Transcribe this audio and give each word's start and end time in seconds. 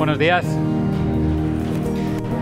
buenos 0.00 0.18
días. 0.18 0.46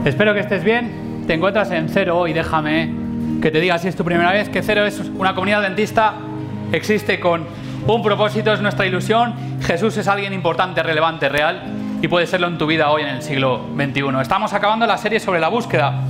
Espero 0.04 0.32
que 0.32 0.38
estés 0.38 0.62
bien. 0.62 1.24
Te 1.26 1.34
encuentras 1.34 1.68
en 1.72 1.88
Cero 1.88 2.28
y 2.28 2.32
déjame 2.32 2.94
que 3.42 3.50
te 3.50 3.58
diga 3.58 3.78
si 3.78 3.88
es 3.88 3.96
tu 3.96 4.04
primera 4.04 4.30
vez 4.30 4.48
que 4.48 4.62
Cero 4.62 4.86
es 4.86 5.00
una 5.00 5.34
comunidad 5.34 5.62
dentista, 5.62 6.14
existe 6.70 7.18
con 7.18 7.44
un 7.84 8.00
propósito, 8.00 8.52
es 8.52 8.60
nuestra 8.60 8.86
ilusión. 8.86 9.34
Jesús 9.60 9.96
es 9.96 10.06
alguien 10.06 10.32
importante, 10.32 10.84
relevante, 10.84 11.28
real 11.28 11.64
y 12.00 12.06
puede 12.06 12.28
serlo 12.28 12.46
en 12.46 12.58
tu 12.58 12.66
vida 12.68 12.92
hoy 12.92 13.02
en 13.02 13.08
el 13.08 13.22
siglo 13.22 13.64
XXI. 13.74 14.20
Estamos 14.22 14.52
acabando 14.52 14.86
la 14.86 14.96
serie 14.96 15.18
sobre 15.18 15.40
la 15.40 15.48
búsqueda. 15.48 16.04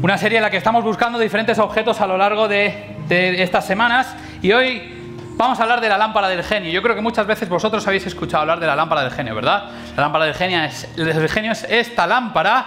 Una 0.00 0.16
serie 0.16 0.38
en 0.38 0.42
la 0.42 0.50
que 0.50 0.56
estamos 0.56 0.84
buscando 0.84 1.18
diferentes 1.18 1.58
objetos 1.58 2.00
a 2.00 2.06
lo 2.06 2.16
largo 2.16 2.48
de, 2.48 2.96
de 3.08 3.42
estas 3.42 3.66
semanas 3.66 4.16
y 4.40 4.52
hoy 4.52 4.95
Vamos 5.36 5.60
a 5.60 5.64
hablar 5.64 5.82
de 5.82 5.88
la 5.90 5.98
lámpara 5.98 6.28
del 6.28 6.42
genio. 6.42 6.70
Yo 6.70 6.80
creo 6.80 6.94
que 6.94 7.02
muchas 7.02 7.26
veces 7.26 7.46
vosotros 7.46 7.86
habéis 7.86 8.06
escuchado 8.06 8.40
hablar 8.40 8.58
de 8.58 8.66
la 8.66 8.74
lámpara 8.74 9.02
del 9.02 9.10
genio, 9.10 9.34
¿verdad? 9.34 9.70
La 9.94 10.04
lámpara 10.04 10.24
del 10.24 10.34
genio 10.34 10.62
es, 10.62 10.96
del 10.96 11.28
genio 11.28 11.52
es 11.52 11.62
esta 11.68 12.06
lámpara 12.06 12.66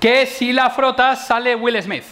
que 0.00 0.24
si 0.24 0.54
la 0.54 0.70
frotas 0.70 1.26
sale 1.26 1.54
Will 1.54 1.82
Smith. 1.82 2.04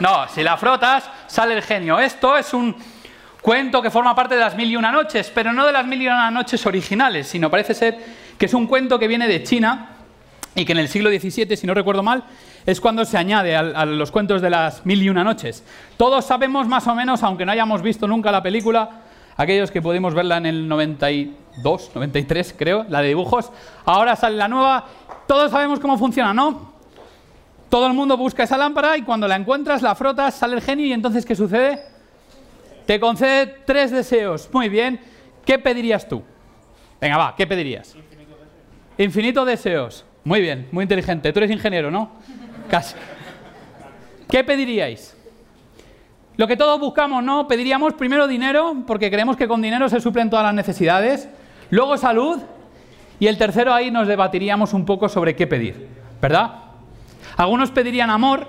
No, 0.00 0.26
si 0.28 0.42
la 0.42 0.56
frotas 0.56 1.04
sale 1.26 1.52
el 1.52 1.62
genio. 1.62 1.98
Esto 1.98 2.34
es 2.38 2.54
un 2.54 2.74
cuento 3.42 3.82
que 3.82 3.90
forma 3.90 4.14
parte 4.14 4.36
de 4.36 4.40
las 4.40 4.56
mil 4.56 4.70
y 4.70 4.76
una 4.76 4.90
noches, 4.90 5.30
pero 5.34 5.52
no 5.52 5.66
de 5.66 5.72
las 5.72 5.84
mil 5.84 6.00
y 6.00 6.06
una 6.06 6.30
noches 6.30 6.64
originales, 6.64 7.28
sino 7.28 7.50
parece 7.50 7.74
ser 7.74 7.98
que 8.38 8.46
es 8.46 8.54
un 8.54 8.66
cuento 8.66 8.98
que 8.98 9.06
viene 9.06 9.28
de 9.28 9.42
China 9.42 9.90
y 10.54 10.64
que 10.64 10.72
en 10.72 10.78
el 10.78 10.88
siglo 10.88 11.10
XVII, 11.10 11.58
si 11.58 11.66
no 11.66 11.74
recuerdo 11.74 12.02
mal, 12.02 12.24
es 12.66 12.80
cuando 12.80 13.04
se 13.04 13.18
añade 13.18 13.56
a, 13.56 13.84
los 13.84 14.10
cuentos 14.10 14.40
de 14.40 14.50
las 14.50 14.84
mil 14.86 15.02
y 15.02 15.08
una 15.08 15.24
noches. 15.24 15.64
Todos 15.96 16.24
sabemos 16.24 16.68
más 16.68 16.86
o 16.86 16.94
menos, 16.94 17.22
aunque 17.22 17.44
no 17.44 17.52
hayamos 17.52 17.82
visto 17.82 18.06
nunca 18.06 18.30
la 18.30 18.42
película, 18.42 19.02
aquellos 19.36 19.70
que 19.70 19.82
pudimos 19.82 20.14
verla 20.14 20.36
en 20.36 20.46
el 20.46 20.68
92, 20.68 21.90
93 21.94 22.54
creo, 22.56 22.86
la 22.88 23.00
de 23.00 23.08
dibujos, 23.08 23.50
ahora 23.84 24.16
sale 24.16 24.36
la 24.36 24.48
nueva, 24.48 24.84
todos 25.26 25.50
sabemos 25.50 25.80
cómo 25.80 25.98
funciona, 25.98 26.32
¿no? 26.32 26.72
Todo 27.68 27.86
el 27.86 27.94
mundo 27.94 28.16
busca 28.16 28.42
esa 28.42 28.58
lámpara 28.58 28.98
y 28.98 29.02
cuando 29.02 29.26
la 29.26 29.36
encuentras, 29.36 29.80
la 29.80 29.94
frotas, 29.94 30.34
sale 30.34 30.56
el 30.56 30.60
genio 30.60 30.86
y 30.86 30.92
entonces 30.92 31.24
¿qué 31.24 31.34
sucede? 31.34 31.80
Te 32.86 33.00
concede 33.00 33.46
tres 33.64 33.90
deseos. 33.90 34.48
Muy 34.52 34.68
bien. 34.68 35.00
¿Qué 35.44 35.58
pedirías 35.58 36.06
tú? 36.06 36.22
Venga, 37.00 37.16
va, 37.16 37.34
¿qué 37.36 37.46
pedirías? 37.46 37.94
Infinito 37.94 38.34
deseos. 38.34 38.98
Infinito 38.98 39.44
deseos. 39.44 40.04
Muy 40.24 40.40
bien, 40.40 40.68
muy 40.70 40.82
inteligente. 40.82 41.32
Tú 41.32 41.38
eres 41.40 41.50
ingeniero, 41.50 41.90
¿no? 41.90 42.12
¿Qué 44.28 44.44
pediríais? 44.44 45.16
Lo 46.36 46.46
que 46.46 46.56
todos 46.56 46.80
buscamos, 46.80 47.22
¿no? 47.22 47.46
Pediríamos 47.46 47.92
primero 47.94 48.26
dinero, 48.26 48.74
porque 48.86 49.10
creemos 49.10 49.36
que 49.36 49.46
con 49.46 49.60
dinero 49.60 49.88
se 49.88 50.00
suplen 50.00 50.30
todas 50.30 50.46
las 50.46 50.54
necesidades. 50.54 51.28
Luego 51.70 51.96
salud. 51.98 52.40
Y 53.20 53.26
el 53.26 53.36
tercero 53.38 53.72
ahí 53.72 53.90
nos 53.90 54.08
debatiríamos 54.08 54.72
un 54.72 54.84
poco 54.84 55.08
sobre 55.08 55.36
qué 55.36 55.46
pedir, 55.46 55.86
¿verdad? 56.20 56.54
Algunos 57.36 57.70
pedirían 57.70 58.10
amor, 58.10 58.46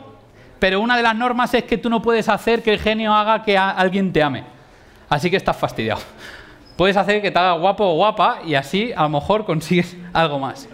pero 0.58 0.80
una 0.82 0.98
de 0.98 1.04
las 1.04 1.16
normas 1.16 1.54
es 1.54 1.66
que 1.66 1.78
tú 1.78 1.90
no 1.90 2.02
puedes 2.02 2.30
hacer 2.30 2.64
que 2.64 2.72
el 2.74 2.80
genio 2.80 3.14
haga 3.14 3.44
que 3.44 3.58
alguien 3.58 4.12
te 4.12 4.24
ame. 4.24 4.46
Así 5.10 5.30
que 5.30 5.38
estás 5.38 5.58
fastidiado. 5.58 6.02
Puedes 6.78 6.98
hacer 6.98 7.22
que 7.22 7.30
te 7.30 7.38
haga 7.38 7.54
guapo 7.54 7.84
o 7.86 7.96
guapa 7.96 8.40
y 8.46 8.56
así 8.56 8.92
a 8.96 9.04
lo 9.04 9.10
mejor 9.10 9.46
consigues 9.46 9.96
algo 10.12 10.40
más. 10.40 10.68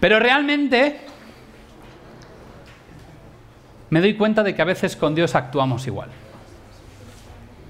Pero 0.00 0.18
realmente 0.18 1.00
me 3.90 4.00
doy 4.00 4.14
cuenta 4.14 4.42
de 4.42 4.54
que 4.54 4.62
a 4.62 4.64
veces 4.64 4.96
con 4.96 5.14
Dios 5.14 5.34
actuamos 5.34 5.86
igual. 5.86 6.08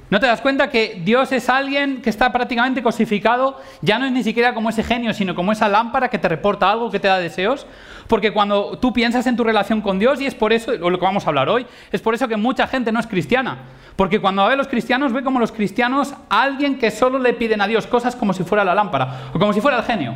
¿No 0.09 0.21
te 0.21 0.27
das 0.27 0.41
cuenta 0.41 0.71
que 0.71 1.01
Dios 1.05 1.33
es 1.33 1.49
alguien 1.49 2.01
que 2.01 2.11
está 2.11 2.31
prácticamente 2.31 2.81
cosificado? 2.81 3.61
Ya 3.83 3.99
no 3.99 4.07
es 4.07 4.13
ni 4.13 4.23
siquiera 4.23 4.55
como 4.55 4.71
ese 4.71 4.85
genio, 4.85 5.13
sino 5.13 5.35
como 5.35 5.51
esa 5.51 5.69
lámpara 5.69 6.09
que 6.09 6.19
te 6.19 6.29
reporta 6.29 6.71
algo, 6.71 6.93
que 6.93 7.01
te 7.01 7.09
da 7.09 7.19
deseos. 7.19 7.67
Porque 8.07 8.33
cuando 8.33 8.79
tú 8.79 8.93
piensas 8.93 9.27
en 9.27 9.37
tu 9.37 9.43
relación 9.43 9.81
con 9.81 9.99
Dios, 9.99 10.21
y 10.21 10.27
es 10.27 10.35
por 10.37 10.53
eso, 10.53 10.71
o 10.81 10.91
lo 10.91 10.99
que 11.01 11.05
vamos 11.05 11.27
a 11.27 11.31
hablar 11.31 11.49
hoy, 11.49 11.67
es 11.91 12.01
por 12.01 12.15
eso 12.15 12.29
que 12.29 12.37
mucha 12.37 12.69
gente 12.69 12.93
no 12.93 13.01
es 13.01 13.07
cristiana. 13.09 13.59
Porque 13.97 14.21
cuando 14.21 14.47
ve 14.47 14.53
a 14.53 14.57
los 14.57 14.69
cristianos, 14.69 15.13
ve 15.13 15.25
como 15.25 15.41
los 15.41 15.51
cristianos 15.51 16.15
a 16.29 16.43
alguien 16.43 16.79
que 16.79 16.93
solo 16.93 17.19
le 17.19 17.33
piden 17.33 17.61
a 17.61 17.67
Dios 17.67 17.89
cosas 17.89 18.15
como 18.15 18.33
si 18.33 18.45
fuera 18.45 18.63
la 18.63 18.77
lámpara, 18.77 19.31
o 19.35 19.41
como 19.41 19.53
si 19.53 19.61
fuera 19.61 19.79
el 19.79 19.85
genio. 19.85 20.15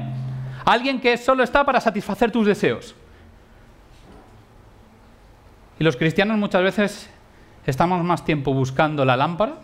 Alguien 0.65 1.01
que 1.01 1.17
solo 1.17 1.43
está 1.43 1.65
para 1.65 1.81
satisfacer 1.81 2.31
tus 2.31 2.47
deseos. 2.47 2.95
Y 5.81 5.85
los 5.85 5.97
cristianos 5.97 6.37
muchas 6.37 6.63
veces 6.63 7.11
estamos 7.65 8.05
más 8.05 8.23
tiempo 8.23 8.53
buscando 8.53 9.03
la 9.07 9.17
lámpara 9.17 9.55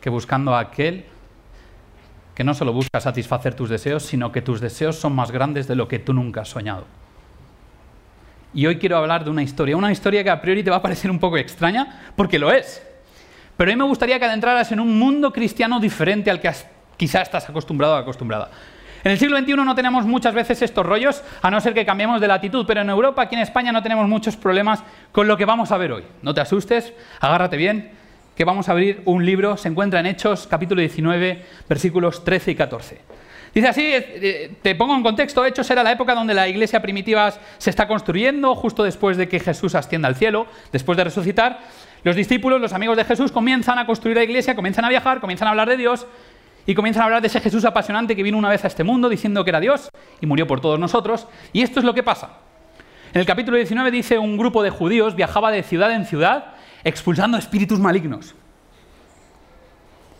que 0.00 0.08
buscando 0.08 0.54
a 0.54 0.60
aquel 0.60 1.04
que 2.34 2.42
no 2.42 2.54
solo 2.54 2.72
busca 2.72 3.00
satisfacer 3.00 3.52
tus 3.52 3.68
deseos, 3.68 4.04
sino 4.04 4.32
que 4.32 4.40
tus 4.40 4.62
deseos 4.62 4.96
son 4.96 5.14
más 5.14 5.30
grandes 5.30 5.68
de 5.68 5.76
lo 5.76 5.88
que 5.88 5.98
tú 5.98 6.14
nunca 6.14 6.40
has 6.40 6.48
soñado. 6.48 6.86
Y 8.54 8.64
hoy 8.64 8.78
quiero 8.78 8.96
hablar 8.96 9.24
de 9.24 9.30
una 9.30 9.42
historia, 9.42 9.76
una 9.76 9.92
historia 9.92 10.24
que 10.24 10.30
a 10.30 10.40
priori 10.40 10.62
te 10.62 10.70
va 10.70 10.76
a 10.76 10.82
parecer 10.82 11.10
un 11.10 11.18
poco 11.18 11.36
extraña, 11.36 12.12
porque 12.16 12.38
lo 12.38 12.50
es. 12.50 12.82
Pero 13.58 13.70
a 13.70 13.74
mí 13.74 13.78
me 13.78 13.84
gustaría 13.84 14.18
que 14.18 14.24
adentraras 14.24 14.72
en 14.72 14.80
un 14.80 14.98
mundo 14.98 15.30
cristiano 15.34 15.80
diferente 15.80 16.30
al 16.30 16.40
que 16.40 16.50
quizá 16.96 17.20
estás 17.20 17.46
acostumbrado 17.50 17.92
o 17.92 17.98
acostumbrada. 17.98 18.50
En 19.04 19.12
el 19.12 19.18
siglo 19.18 19.38
XXI 19.38 19.56
no 19.56 19.74
tenemos 19.74 20.04
muchas 20.06 20.34
veces 20.34 20.60
estos 20.62 20.84
rollos, 20.84 21.22
a 21.40 21.50
no 21.50 21.60
ser 21.60 21.72
que 21.72 21.86
cambiemos 21.86 22.20
de 22.20 22.28
latitud, 22.28 22.64
pero 22.66 22.80
en 22.80 22.90
Europa, 22.90 23.22
aquí 23.22 23.36
en 23.36 23.42
España, 23.42 23.70
no 23.70 23.82
tenemos 23.82 24.08
muchos 24.08 24.36
problemas 24.36 24.82
con 25.12 25.28
lo 25.28 25.36
que 25.36 25.44
vamos 25.44 25.70
a 25.70 25.78
ver 25.78 25.92
hoy. 25.92 26.04
No 26.22 26.34
te 26.34 26.40
asustes, 26.40 26.92
agárrate 27.20 27.56
bien, 27.56 27.92
que 28.34 28.44
vamos 28.44 28.68
a 28.68 28.72
abrir 28.72 29.02
un 29.04 29.24
libro, 29.24 29.56
se 29.56 29.68
encuentra 29.68 30.00
en 30.00 30.06
Hechos, 30.06 30.46
capítulo 30.46 30.80
19, 30.80 31.44
versículos 31.68 32.24
13 32.24 32.50
y 32.50 32.54
14. 32.54 33.00
Dice 33.54 33.68
así, 33.68 33.82
eh, 33.82 34.06
eh, 34.22 34.54
te 34.62 34.74
pongo 34.74 34.94
en 34.94 35.02
contexto, 35.02 35.44
Hechos 35.44 35.70
era 35.70 35.82
la 35.82 35.92
época 35.92 36.14
donde 36.14 36.34
la 36.34 36.48
iglesia 36.48 36.82
primitiva 36.82 37.32
se 37.58 37.70
está 37.70 37.88
construyendo, 37.88 38.54
justo 38.54 38.84
después 38.84 39.16
de 39.16 39.28
que 39.28 39.40
Jesús 39.40 39.74
ascienda 39.74 40.08
al 40.08 40.16
cielo, 40.16 40.46
después 40.72 40.96
de 40.98 41.04
resucitar. 41.04 41.60
Los 42.04 42.14
discípulos, 42.14 42.60
los 42.60 42.72
amigos 42.72 42.96
de 42.96 43.04
Jesús, 43.04 43.32
comienzan 43.32 43.78
a 43.78 43.86
construir 43.86 44.16
la 44.16 44.22
iglesia, 44.22 44.54
comienzan 44.54 44.84
a 44.84 44.88
viajar, 44.88 45.20
comienzan 45.20 45.48
a 45.48 45.50
hablar 45.50 45.68
de 45.68 45.76
Dios, 45.76 46.06
y 46.68 46.74
comienzan 46.74 47.00
a 47.00 47.04
hablar 47.06 47.22
de 47.22 47.28
ese 47.28 47.40
Jesús 47.40 47.64
apasionante 47.64 48.14
que 48.14 48.22
vino 48.22 48.36
una 48.36 48.50
vez 48.50 48.62
a 48.62 48.66
este 48.66 48.84
mundo 48.84 49.08
diciendo 49.08 49.42
que 49.42 49.48
era 49.48 49.58
Dios 49.58 49.88
y 50.20 50.26
murió 50.26 50.46
por 50.46 50.60
todos 50.60 50.78
nosotros. 50.78 51.26
Y 51.54 51.62
esto 51.62 51.80
es 51.80 51.84
lo 51.86 51.94
que 51.94 52.02
pasa. 52.02 52.32
En 53.14 53.20
el 53.20 53.26
capítulo 53.26 53.56
19 53.56 53.90
dice 53.90 54.18
un 54.18 54.36
grupo 54.36 54.62
de 54.62 54.68
judíos 54.68 55.14
viajaba 55.14 55.50
de 55.50 55.62
ciudad 55.62 55.90
en 55.92 56.04
ciudad 56.04 56.52
expulsando 56.84 57.38
espíritus 57.38 57.78
malignos. 57.78 58.34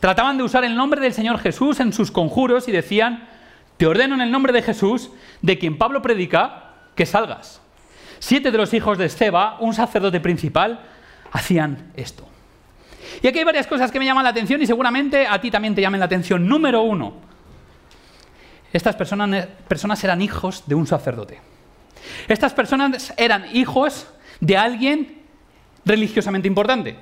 Trataban 0.00 0.38
de 0.38 0.44
usar 0.44 0.64
el 0.64 0.74
nombre 0.74 1.02
del 1.02 1.12
Señor 1.12 1.38
Jesús 1.38 1.80
en 1.80 1.92
sus 1.92 2.10
conjuros 2.10 2.66
y 2.66 2.72
decían, 2.72 3.28
te 3.76 3.86
ordeno 3.86 4.14
en 4.14 4.22
el 4.22 4.30
nombre 4.30 4.54
de 4.54 4.62
Jesús, 4.62 5.10
de 5.42 5.58
quien 5.58 5.76
Pablo 5.76 6.00
predica, 6.00 6.72
que 6.94 7.04
salgas. 7.04 7.60
Siete 8.20 8.50
de 8.50 8.56
los 8.56 8.72
hijos 8.72 8.96
de 8.96 9.04
Esteba, 9.04 9.58
un 9.60 9.74
sacerdote 9.74 10.18
principal, 10.18 10.80
hacían 11.30 11.92
esto. 11.94 12.26
Y 13.22 13.26
aquí 13.26 13.38
hay 13.38 13.44
varias 13.44 13.66
cosas 13.66 13.90
que 13.90 13.98
me 13.98 14.04
llaman 14.04 14.24
la 14.24 14.30
atención 14.30 14.62
y 14.62 14.66
seguramente 14.66 15.26
a 15.26 15.40
ti 15.40 15.50
también 15.50 15.74
te 15.74 15.80
llamen 15.80 16.00
la 16.00 16.06
atención. 16.06 16.46
Número 16.46 16.82
uno, 16.82 17.14
estas 18.72 18.96
personas, 18.96 20.04
eran 20.04 20.20
hijos 20.20 20.64
de 20.66 20.74
un 20.74 20.86
sacerdote. 20.86 21.40
Estas 22.28 22.52
personas 22.52 23.14
eran 23.16 23.44
hijos 23.54 24.06
de 24.40 24.56
alguien 24.56 25.22
religiosamente 25.84 26.48
importante. 26.48 26.96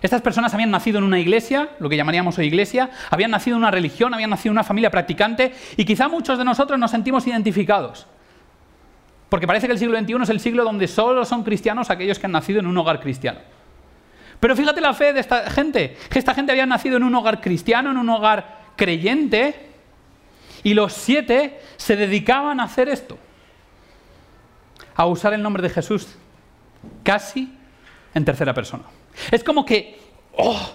Estas 0.00 0.22
personas 0.22 0.52
habían 0.54 0.70
nacido 0.70 0.98
en 0.98 1.04
una 1.04 1.18
iglesia, 1.18 1.70
lo 1.78 1.88
que 1.88 1.96
llamaríamos 1.96 2.36
hoy 2.38 2.46
iglesia, 2.46 2.90
habían 3.10 3.30
nacido 3.30 3.56
en 3.56 3.62
una 3.62 3.70
religión, 3.70 4.14
habían 4.14 4.30
nacido 4.30 4.50
en 4.50 4.58
una 4.58 4.64
familia 4.64 4.90
practicante 4.90 5.52
y 5.76 5.84
quizá 5.84 6.08
muchos 6.08 6.38
de 6.38 6.44
nosotros 6.44 6.78
nos 6.78 6.90
sentimos 6.90 7.26
identificados. 7.26 8.06
Porque 9.28 9.46
parece 9.46 9.66
que 9.66 9.72
el 9.72 9.78
siglo 9.78 9.98
XXI 9.98 10.22
es 10.22 10.28
el 10.28 10.40
siglo 10.40 10.64
donde 10.64 10.88
solo 10.88 11.24
son 11.24 11.44
cristianos 11.44 11.90
aquellos 11.90 12.18
que 12.18 12.26
han 12.26 12.32
nacido 12.32 12.60
en 12.60 12.66
un 12.66 12.76
hogar 12.76 13.00
cristiano. 13.00 13.40
Pero 14.42 14.56
fíjate 14.56 14.80
la 14.80 14.92
fe 14.92 15.12
de 15.12 15.20
esta 15.20 15.48
gente, 15.50 15.96
que 16.10 16.18
esta 16.18 16.34
gente 16.34 16.50
había 16.50 16.66
nacido 16.66 16.96
en 16.96 17.04
un 17.04 17.14
hogar 17.14 17.40
cristiano, 17.40 17.92
en 17.92 17.96
un 17.96 18.08
hogar 18.08 18.72
creyente, 18.74 19.68
y 20.64 20.74
los 20.74 20.94
siete 20.94 21.60
se 21.76 21.94
dedicaban 21.94 22.58
a 22.58 22.64
hacer 22.64 22.88
esto, 22.88 23.16
a 24.96 25.06
usar 25.06 25.32
el 25.32 25.42
nombre 25.44 25.62
de 25.62 25.70
Jesús 25.70 26.16
casi 27.04 27.56
en 28.14 28.24
tercera 28.24 28.52
persona. 28.52 28.82
Es 29.30 29.44
como 29.44 29.64
que, 29.64 30.00
oh, 30.36 30.74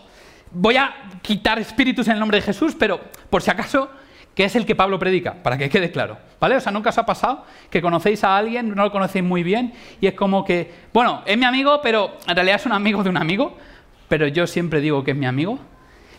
voy 0.50 0.78
a 0.78 1.20
quitar 1.22 1.60
espíritus 1.60 2.08
en 2.08 2.14
el 2.14 2.20
nombre 2.22 2.38
de 2.38 2.44
Jesús, 2.44 2.74
pero 2.74 3.02
por 3.30 3.42
si 3.42 3.52
acaso 3.52 3.92
que 4.38 4.46
es 4.46 4.56
el 4.56 4.68
que 4.68 4.76
Pablo 4.76 5.00
predica, 5.00 5.34
para 5.34 5.58
que 5.58 5.68
quede 5.68 5.90
claro. 5.90 6.20
¿Vale? 6.40 6.58
O 6.58 6.62
sea, 6.62 6.72
nunca 6.72 6.92
os 6.92 6.98
ha 7.00 7.08
pasado 7.08 7.44
que 7.72 7.82
conocéis 7.82 8.24
a 8.24 8.38
alguien, 8.38 8.76
no 8.76 8.84
lo 8.84 8.92
conocéis 8.92 9.26
muy 9.26 9.42
bien, 9.42 9.74
y 10.00 10.06
es 10.06 10.14
como 10.14 10.46
que, 10.46 10.72
bueno, 10.94 11.24
es 11.26 11.36
mi 11.36 11.46
amigo, 11.46 11.80
pero 11.82 12.20
en 12.28 12.36
realidad 12.36 12.58
es 12.58 12.66
un 12.68 12.72
amigo 12.72 13.02
de 13.02 13.10
un 13.10 13.18
amigo, 13.18 13.58
pero 14.08 14.28
yo 14.28 14.46
siempre 14.46 14.80
digo 14.80 15.04
que 15.04 15.12
es 15.12 15.18
mi 15.18 15.26
amigo. 15.26 15.58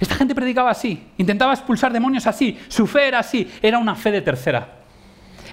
Esta 0.00 0.16
gente 0.16 0.34
predicaba 0.34 0.68
así, 0.68 1.06
intentaba 1.16 1.52
expulsar 1.52 1.92
demonios 1.92 2.26
así, 2.26 2.58
su 2.66 2.88
fe 2.88 3.06
era 3.06 3.20
así, 3.20 3.48
era 3.62 3.78
una 3.78 3.94
fe 3.94 4.10
de 4.10 4.20
tercera. 4.20 4.78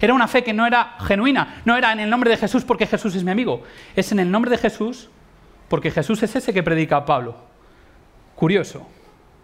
Era 0.02 0.16
una 0.16 0.28
fe 0.28 0.44
que 0.44 0.52
no 0.52 0.66
era 0.66 0.96
genuina, 1.02 1.62
no 1.66 1.78
era 1.78 1.94
en 1.94 2.00
el 2.00 2.10
nombre 2.10 2.32
de 2.32 2.38
Jesús 2.38 2.66
porque 2.66 2.88
Jesús 2.88 3.14
es 3.14 3.24
mi 3.24 3.30
amigo, 3.30 3.62
es 3.96 4.12
en 4.12 4.18
el 4.18 4.32
nombre 4.32 4.50
de 4.50 4.58
Jesús 4.58 5.12
porque 5.70 5.92
Jesús 5.92 6.24
es 6.24 6.36
ese 6.36 6.52
que 6.52 6.64
predica 6.64 6.98
a 6.98 7.06
Pablo. 7.06 7.36
Curioso, 8.34 8.88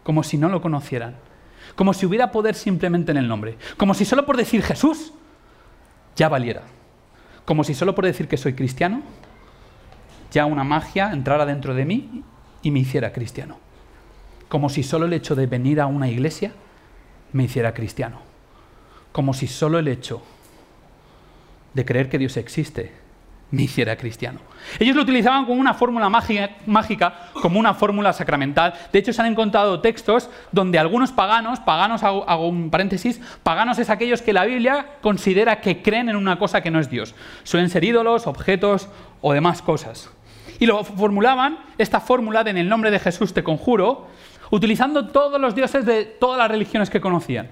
como 0.02 0.24
si 0.24 0.40
no 0.40 0.50
lo 0.50 0.60
conocieran. 0.60 1.18
Como 1.76 1.94
si 1.94 2.06
hubiera 2.06 2.32
poder 2.32 2.56
simplemente 2.56 3.12
en 3.12 3.18
el 3.18 3.28
nombre, 3.28 3.58
como 3.78 3.94
si 3.94 4.06
solo 4.06 4.26
por 4.26 4.38
decir 4.38 4.64
Jesús 4.64 5.14
ya 6.16 6.30
valiera, 6.30 6.64
como 7.46 7.64
si 7.64 7.74
solo 7.74 7.96
por 7.96 8.06
decir 8.06 8.28
que 8.28 8.38
soy 8.38 8.54
cristiano 8.54 9.02
ya 10.32 10.46
una 10.46 10.64
magia 10.64 11.12
entrara 11.12 11.46
dentro 11.46 11.74
de 11.76 11.86
mí 11.86 12.24
y 12.62 12.72
me 12.72 12.80
hiciera 12.80 13.12
cristiano, 13.12 13.60
como 14.48 14.70
si 14.70 14.84
solo 14.84 15.06
el 15.06 15.14
hecho 15.14 15.36
de 15.36 15.46
venir 15.46 15.82
a 15.82 15.88
una 15.88 16.10
iglesia 16.10 16.54
me 17.34 17.44
hiciera 17.44 17.74
cristiano, 17.74 18.22
como 19.12 19.34
si 19.34 19.48
solo 19.48 19.78
el 19.80 19.88
hecho 19.88 20.22
de 21.74 21.86
creer 21.86 22.10
que 22.10 22.18
Dios 22.18 22.38
existe 22.38 23.01
me 23.52 23.64
hiciera 23.64 23.98
cristiano. 23.98 24.40
Ellos 24.80 24.96
lo 24.96 25.02
utilizaban 25.02 25.46
como 25.46 25.60
una 25.60 25.74
fórmula 25.74 26.10
mágica, 26.10 27.30
como 27.34 27.60
una 27.60 27.74
fórmula 27.74 28.14
sacramental. 28.14 28.74
De 28.92 29.00
hecho, 29.00 29.12
se 29.12 29.22
han 29.22 29.28
encontrado 29.28 29.82
textos 29.82 30.30
donde 30.52 30.80
algunos 30.80 31.12
paganos, 31.12 31.60
paganos 31.60 32.04
hago, 32.04 32.48
un 32.48 32.70
paréntesis, 32.70 33.20
paganos 33.44 33.78
es 33.80 33.90
aquellos 33.90 34.22
que 34.22 34.34
la 34.34 34.46
Biblia 34.46 34.98
considera 35.02 35.60
que 35.60 35.82
creen 35.82 36.10
en 36.10 36.16
una 36.16 36.40
cosa 36.40 36.62
que 36.62 36.72
no 36.72 36.80
es 36.80 36.90
Dios. 36.90 37.14
Suelen 37.44 37.70
ser 37.70 37.84
ídolos, 37.84 38.26
objetos 38.26 38.88
o 39.20 39.34
demás 39.34 39.62
cosas. 39.62 40.10
Y 40.60 40.66
lo 40.66 40.84
formulaban, 40.84 41.58
esta 41.78 42.00
fórmula 42.00 42.44
de 42.44 42.52
en 42.52 42.58
el 42.58 42.70
nombre 42.70 42.92
de 42.92 43.00
Jesús 43.00 43.34
te 43.34 43.44
conjuro, 43.44 44.08
utilizando 44.52 45.08
todos 45.08 45.42
los 45.42 45.56
dioses 45.56 45.86
de 45.86 46.06
todas 46.06 46.38
las 46.38 46.52
religiones 46.52 46.90
que 46.90 47.02
conocían. 47.02 47.50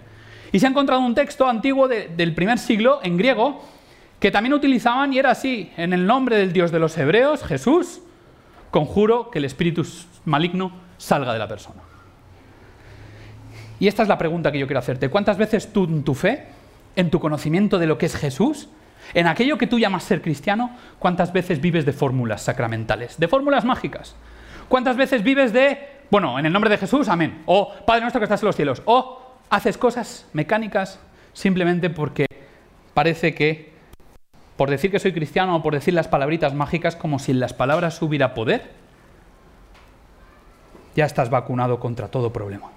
Y 0.51 0.59
se 0.59 0.67
ha 0.67 0.69
encontrado 0.69 1.01
un 1.01 1.15
texto 1.15 1.47
antiguo 1.47 1.87
del 1.87 2.33
primer 2.33 2.57
siglo 2.57 2.99
en 3.03 3.17
griego 3.17 3.63
que 4.19 4.31
también 4.31 4.53
utilizaban 4.53 5.13
y 5.13 5.19
era 5.19 5.31
así, 5.31 5.71
en 5.77 5.93
el 5.93 6.05
nombre 6.05 6.37
del 6.37 6.51
Dios 6.51 6.71
de 6.71 6.79
los 6.79 6.97
hebreos, 6.97 7.43
Jesús, 7.43 8.01
conjuro 8.71 9.31
que 9.31 9.39
el 9.39 9.45
espíritu 9.45 9.87
maligno 10.25 10.73
salga 10.97 11.33
de 11.33 11.39
la 11.39 11.47
persona. 11.47 11.81
Y 13.79 13.87
esta 13.87 14.03
es 14.03 14.09
la 14.09 14.17
pregunta 14.17 14.51
que 14.51 14.59
yo 14.59 14.67
quiero 14.67 14.79
hacerte. 14.79 15.09
¿Cuántas 15.09 15.37
veces 15.37 15.71
tú 15.71 15.85
en 15.85 16.03
tu 16.03 16.13
fe, 16.13 16.47
en 16.97 17.09
tu 17.09 17.19
conocimiento 17.19 17.79
de 17.79 17.87
lo 17.87 17.97
que 17.97 18.07
es 18.07 18.15
Jesús, 18.15 18.67
en 19.13 19.25
aquello 19.27 19.57
que 19.57 19.67
tú 19.67 19.79
llamas 19.79 20.03
ser 20.03 20.21
cristiano, 20.21 20.75
cuántas 20.99 21.31
veces 21.31 21.61
vives 21.61 21.85
de 21.85 21.93
fórmulas 21.93 22.41
sacramentales, 22.41 23.17
de 23.17 23.27
fórmulas 23.29 23.63
mágicas? 23.63 24.15
¿Cuántas 24.67 24.97
veces 24.97 25.23
vives 25.23 25.53
de, 25.53 25.79
bueno, 26.11 26.37
en 26.37 26.45
el 26.45 26.51
nombre 26.51 26.69
de 26.69 26.77
Jesús, 26.77 27.07
amén, 27.07 27.41
o 27.45 27.73
Padre 27.85 28.01
nuestro 28.01 28.19
que 28.19 28.25
estás 28.25 28.43
en 28.43 28.47
los 28.47 28.55
cielos, 28.55 28.81
o 28.85 29.37
haces 29.49 29.77
cosas 29.77 30.27
mecánicas 30.33 30.99
simplemente 31.31 31.89
porque 31.89 32.25
parece 32.93 33.33
que 33.33 33.78
por 34.59 34.69
decir 34.69 34.91
que 34.91 34.99
soy 34.99 35.13
cristiano 35.13 35.55
o 35.55 35.63
por 35.63 35.73
decir 35.73 35.93
las 35.93 36.09
palabritas 36.09 36.53
mágicas 36.53 36.97
como 36.97 37.17
si 37.17 37.31
en 37.31 37.39
las 37.39 37.53
palabras 37.53 38.01
hubiera 38.01 38.33
poder, 38.33 38.69
ya 40.97 41.05
estás 41.05 41.29
vacunado 41.29 41.79
contra 41.79 42.09
todo 42.09 42.33
problema. 42.33 42.69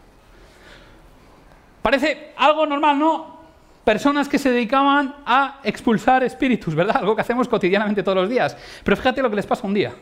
Parece 1.82 2.34
algo 2.36 2.66
normal, 2.66 3.00
¿no? 3.00 3.36
Personas 3.82 4.28
que 4.28 4.38
se 4.38 4.52
dedicaban 4.52 5.16
a 5.26 5.58
expulsar 5.64 6.22
espíritus, 6.22 6.72
¿verdad? 6.76 6.96
Algo 7.00 7.16
que 7.16 7.22
hacemos 7.22 7.48
cotidianamente 7.48 8.04
todos 8.04 8.18
los 8.18 8.30
días. 8.30 8.56
Pero 8.84 8.96
fíjate 8.96 9.20
lo 9.20 9.28
que 9.28 9.34
les 9.34 9.46
pasa 9.46 9.66
un 9.66 9.74
día. 9.74 9.92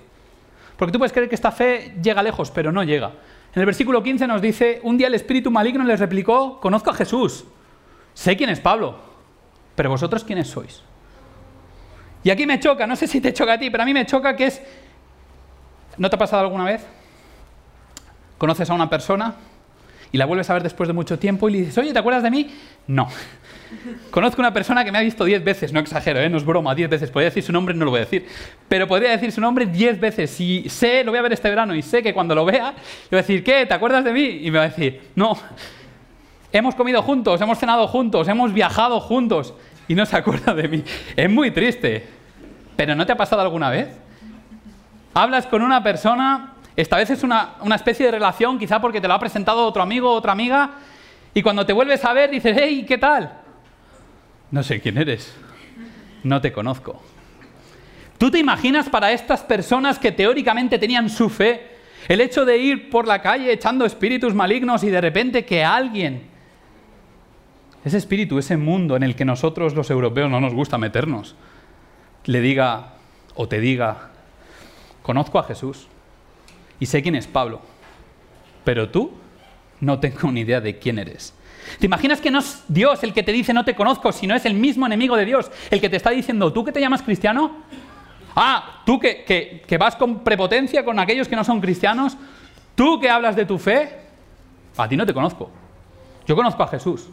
Porque 0.76 0.92
tú 0.92 0.98
puedes 0.98 1.14
creer 1.14 1.30
que 1.30 1.34
esta 1.34 1.50
fe 1.50 1.94
llega 2.02 2.22
lejos, 2.22 2.50
pero 2.50 2.70
no 2.70 2.84
llega. 2.84 3.06
En 3.54 3.60
el 3.60 3.64
versículo 3.64 4.02
15 4.02 4.26
nos 4.26 4.42
dice, 4.42 4.80
un 4.82 4.98
día 4.98 5.06
el 5.06 5.14
espíritu 5.14 5.50
maligno 5.50 5.82
les 5.84 5.98
replicó, 5.98 6.60
conozco 6.60 6.90
a 6.90 6.94
Jesús, 6.94 7.46
sé 8.12 8.36
quién 8.36 8.50
es 8.50 8.60
Pablo, 8.60 8.98
pero 9.74 9.88
vosotros 9.88 10.24
quiénes 10.24 10.48
sois. 10.48 10.82
Y 12.22 12.30
aquí 12.30 12.46
me 12.46 12.60
choca, 12.60 12.86
no 12.86 12.96
sé 12.96 13.06
si 13.06 13.20
te 13.20 13.32
choca 13.32 13.54
a 13.54 13.58
ti, 13.58 13.70
pero 13.70 13.82
a 13.82 13.86
mí 13.86 13.94
me 13.94 14.04
choca 14.04 14.36
que 14.36 14.46
es... 14.46 14.62
¿No 15.96 16.08
te 16.08 16.16
ha 16.16 16.18
pasado 16.18 16.42
alguna 16.42 16.64
vez? 16.64 16.86
Conoces 18.38 18.68
a 18.70 18.74
una 18.74 18.88
persona 18.88 19.34
y 20.12 20.18
la 20.18 20.26
vuelves 20.26 20.50
a 20.50 20.54
ver 20.54 20.62
después 20.62 20.88
de 20.88 20.92
mucho 20.92 21.18
tiempo 21.18 21.48
y 21.48 21.52
le 21.52 21.58
dices, 21.60 21.78
oye, 21.78 21.92
¿te 21.92 21.98
acuerdas 21.98 22.22
de 22.22 22.30
mí? 22.30 22.50
No. 22.86 23.08
Conozco 24.10 24.40
una 24.40 24.52
persona 24.52 24.84
que 24.84 24.90
me 24.90 24.98
ha 24.98 25.02
visto 25.02 25.24
diez 25.24 25.42
veces, 25.42 25.72
no 25.72 25.80
exagero, 25.80 26.20
¿eh? 26.20 26.28
no 26.28 26.36
es 26.36 26.44
broma, 26.44 26.74
diez 26.74 26.90
veces. 26.90 27.10
Podría 27.10 27.30
decir 27.30 27.42
su 27.42 27.52
nombre, 27.52 27.74
no 27.74 27.84
lo 27.84 27.90
voy 27.92 27.98
a 27.98 28.04
decir. 28.04 28.26
Pero 28.68 28.86
podría 28.86 29.10
decir 29.10 29.30
su 29.32 29.40
nombre 29.40 29.66
diez 29.66 29.98
veces. 30.00 30.30
Si 30.30 30.68
sé, 30.68 31.04
lo 31.04 31.12
voy 31.12 31.18
a 31.18 31.22
ver 31.22 31.32
este 31.32 31.48
verano 31.48 31.74
y 31.74 31.82
sé 31.82 32.02
que 32.02 32.12
cuando 32.12 32.34
lo 32.34 32.44
vea, 32.44 32.70
le 32.72 33.10
voy 33.10 33.18
a 33.18 33.22
decir, 33.22 33.44
¿qué? 33.44 33.66
¿Te 33.66 33.74
acuerdas 33.74 34.04
de 34.04 34.12
mí? 34.12 34.40
Y 34.42 34.50
me 34.50 34.58
va 34.58 34.64
a 34.64 34.68
decir, 34.68 35.00
no. 35.14 35.38
Hemos 36.52 36.74
comido 36.74 37.00
juntos, 37.02 37.40
hemos 37.40 37.58
cenado 37.58 37.86
juntos, 37.86 38.26
hemos 38.26 38.52
viajado 38.52 38.98
juntos 39.00 39.54
y 39.88 39.94
no 39.94 40.06
se 40.06 40.16
acuerda 40.16 40.54
de 40.54 40.68
mí. 40.68 40.84
Es 41.16 41.30
muy 41.30 41.50
triste. 41.50 42.06
Pero 42.76 42.94
¿no 42.94 43.04
te 43.04 43.12
ha 43.12 43.16
pasado 43.16 43.42
alguna 43.42 43.70
vez? 43.70 43.88
Hablas 45.12 45.46
con 45.46 45.62
una 45.62 45.82
persona, 45.82 46.54
esta 46.76 46.96
vez 46.96 47.10
es 47.10 47.22
una, 47.22 47.56
una 47.60 47.74
especie 47.74 48.06
de 48.06 48.12
relación, 48.12 48.58
quizá 48.58 48.80
porque 48.80 49.00
te 49.00 49.08
lo 49.08 49.14
ha 49.14 49.18
presentado 49.18 49.66
otro 49.66 49.82
amigo 49.82 50.10
o 50.10 50.14
otra 50.14 50.32
amiga, 50.32 50.70
y 51.34 51.42
cuando 51.42 51.66
te 51.66 51.72
vuelves 51.72 52.04
a 52.04 52.12
ver 52.12 52.30
dices, 52.30 52.56
hey, 52.58 52.84
¿qué 52.86 52.98
tal? 52.98 53.32
No 54.50 54.62
sé 54.62 54.80
quién 54.80 54.98
eres. 54.98 55.34
No 56.22 56.40
te 56.40 56.52
conozco. 56.52 57.02
¿Tú 58.18 58.30
te 58.30 58.38
imaginas 58.38 58.88
para 58.88 59.12
estas 59.12 59.42
personas 59.42 59.98
que 59.98 60.12
teóricamente 60.12 60.78
tenían 60.78 61.08
su 61.08 61.28
fe 61.28 61.78
el 62.08 62.20
hecho 62.20 62.44
de 62.44 62.58
ir 62.58 62.90
por 62.90 63.06
la 63.06 63.22
calle 63.22 63.52
echando 63.52 63.84
espíritus 63.84 64.34
malignos 64.34 64.82
y 64.84 64.90
de 64.90 65.00
repente 65.00 65.44
que 65.44 65.64
alguien 65.64 66.29
ese 67.84 67.96
espíritu, 67.96 68.38
ese 68.38 68.56
mundo 68.56 68.96
en 68.96 69.02
el 69.02 69.14
que 69.14 69.24
nosotros 69.24 69.74
los 69.74 69.90
europeos 69.90 70.30
no 70.30 70.40
nos 70.40 70.54
gusta 70.54 70.78
meternos, 70.78 71.34
le 72.24 72.40
diga 72.40 72.94
o 73.34 73.48
te 73.48 73.60
diga, 73.60 74.10
conozco 75.02 75.38
a 75.38 75.44
Jesús 75.44 75.86
y 76.78 76.86
sé 76.86 77.02
quién 77.02 77.14
es 77.14 77.26
Pablo, 77.26 77.60
pero 78.64 78.90
tú 78.90 79.12
no 79.80 79.98
tengo 79.98 80.30
ni 80.30 80.40
idea 80.40 80.60
de 80.60 80.78
quién 80.78 80.98
eres. 80.98 81.34
¿Te 81.78 81.86
imaginas 81.86 82.20
que 82.20 82.30
no 82.30 82.40
es 82.40 82.64
Dios 82.68 83.02
el 83.02 83.14
que 83.14 83.22
te 83.22 83.32
dice 83.32 83.52
no 83.52 83.64
te 83.64 83.74
conozco, 83.74 84.12
sino 84.12 84.34
es 84.34 84.44
el 84.44 84.54
mismo 84.54 84.86
enemigo 84.86 85.16
de 85.16 85.24
Dios 85.24 85.50
el 85.70 85.80
que 85.80 85.88
te 85.88 85.96
está 85.96 86.10
diciendo, 86.10 86.52
tú 86.52 86.64
que 86.64 86.72
te 86.72 86.80
llamas 86.80 87.02
cristiano? 87.02 87.64
Ah, 88.36 88.82
tú 88.84 88.98
que, 89.00 89.24
que, 89.24 89.62
que 89.66 89.78
vas 89.78 89.96
con 89.96 90.20
prepotencia 90.20 90.84
con 90.84 90.98
aquellos 90.98 91.28
que 91.28 91.36
no 91.36 91.44
son 91.44 91.60
cristianos, 91.60 92.16
tú 92.74 93.00
que 93.00 93.10
hablas 93.10 93.36
de 93.36 93.46
tu 93.46 93.58
fe, 93.58 94.00
a 94.76 94.88
ti 94.88 94.96
no 94.96 95.06
te 95.06 95.14
conozco. 95.14 95.50
Yo 96.26 96.36
conozco 96.36 96.62
a 96.62 96.68
Jesús. 96.68 97.08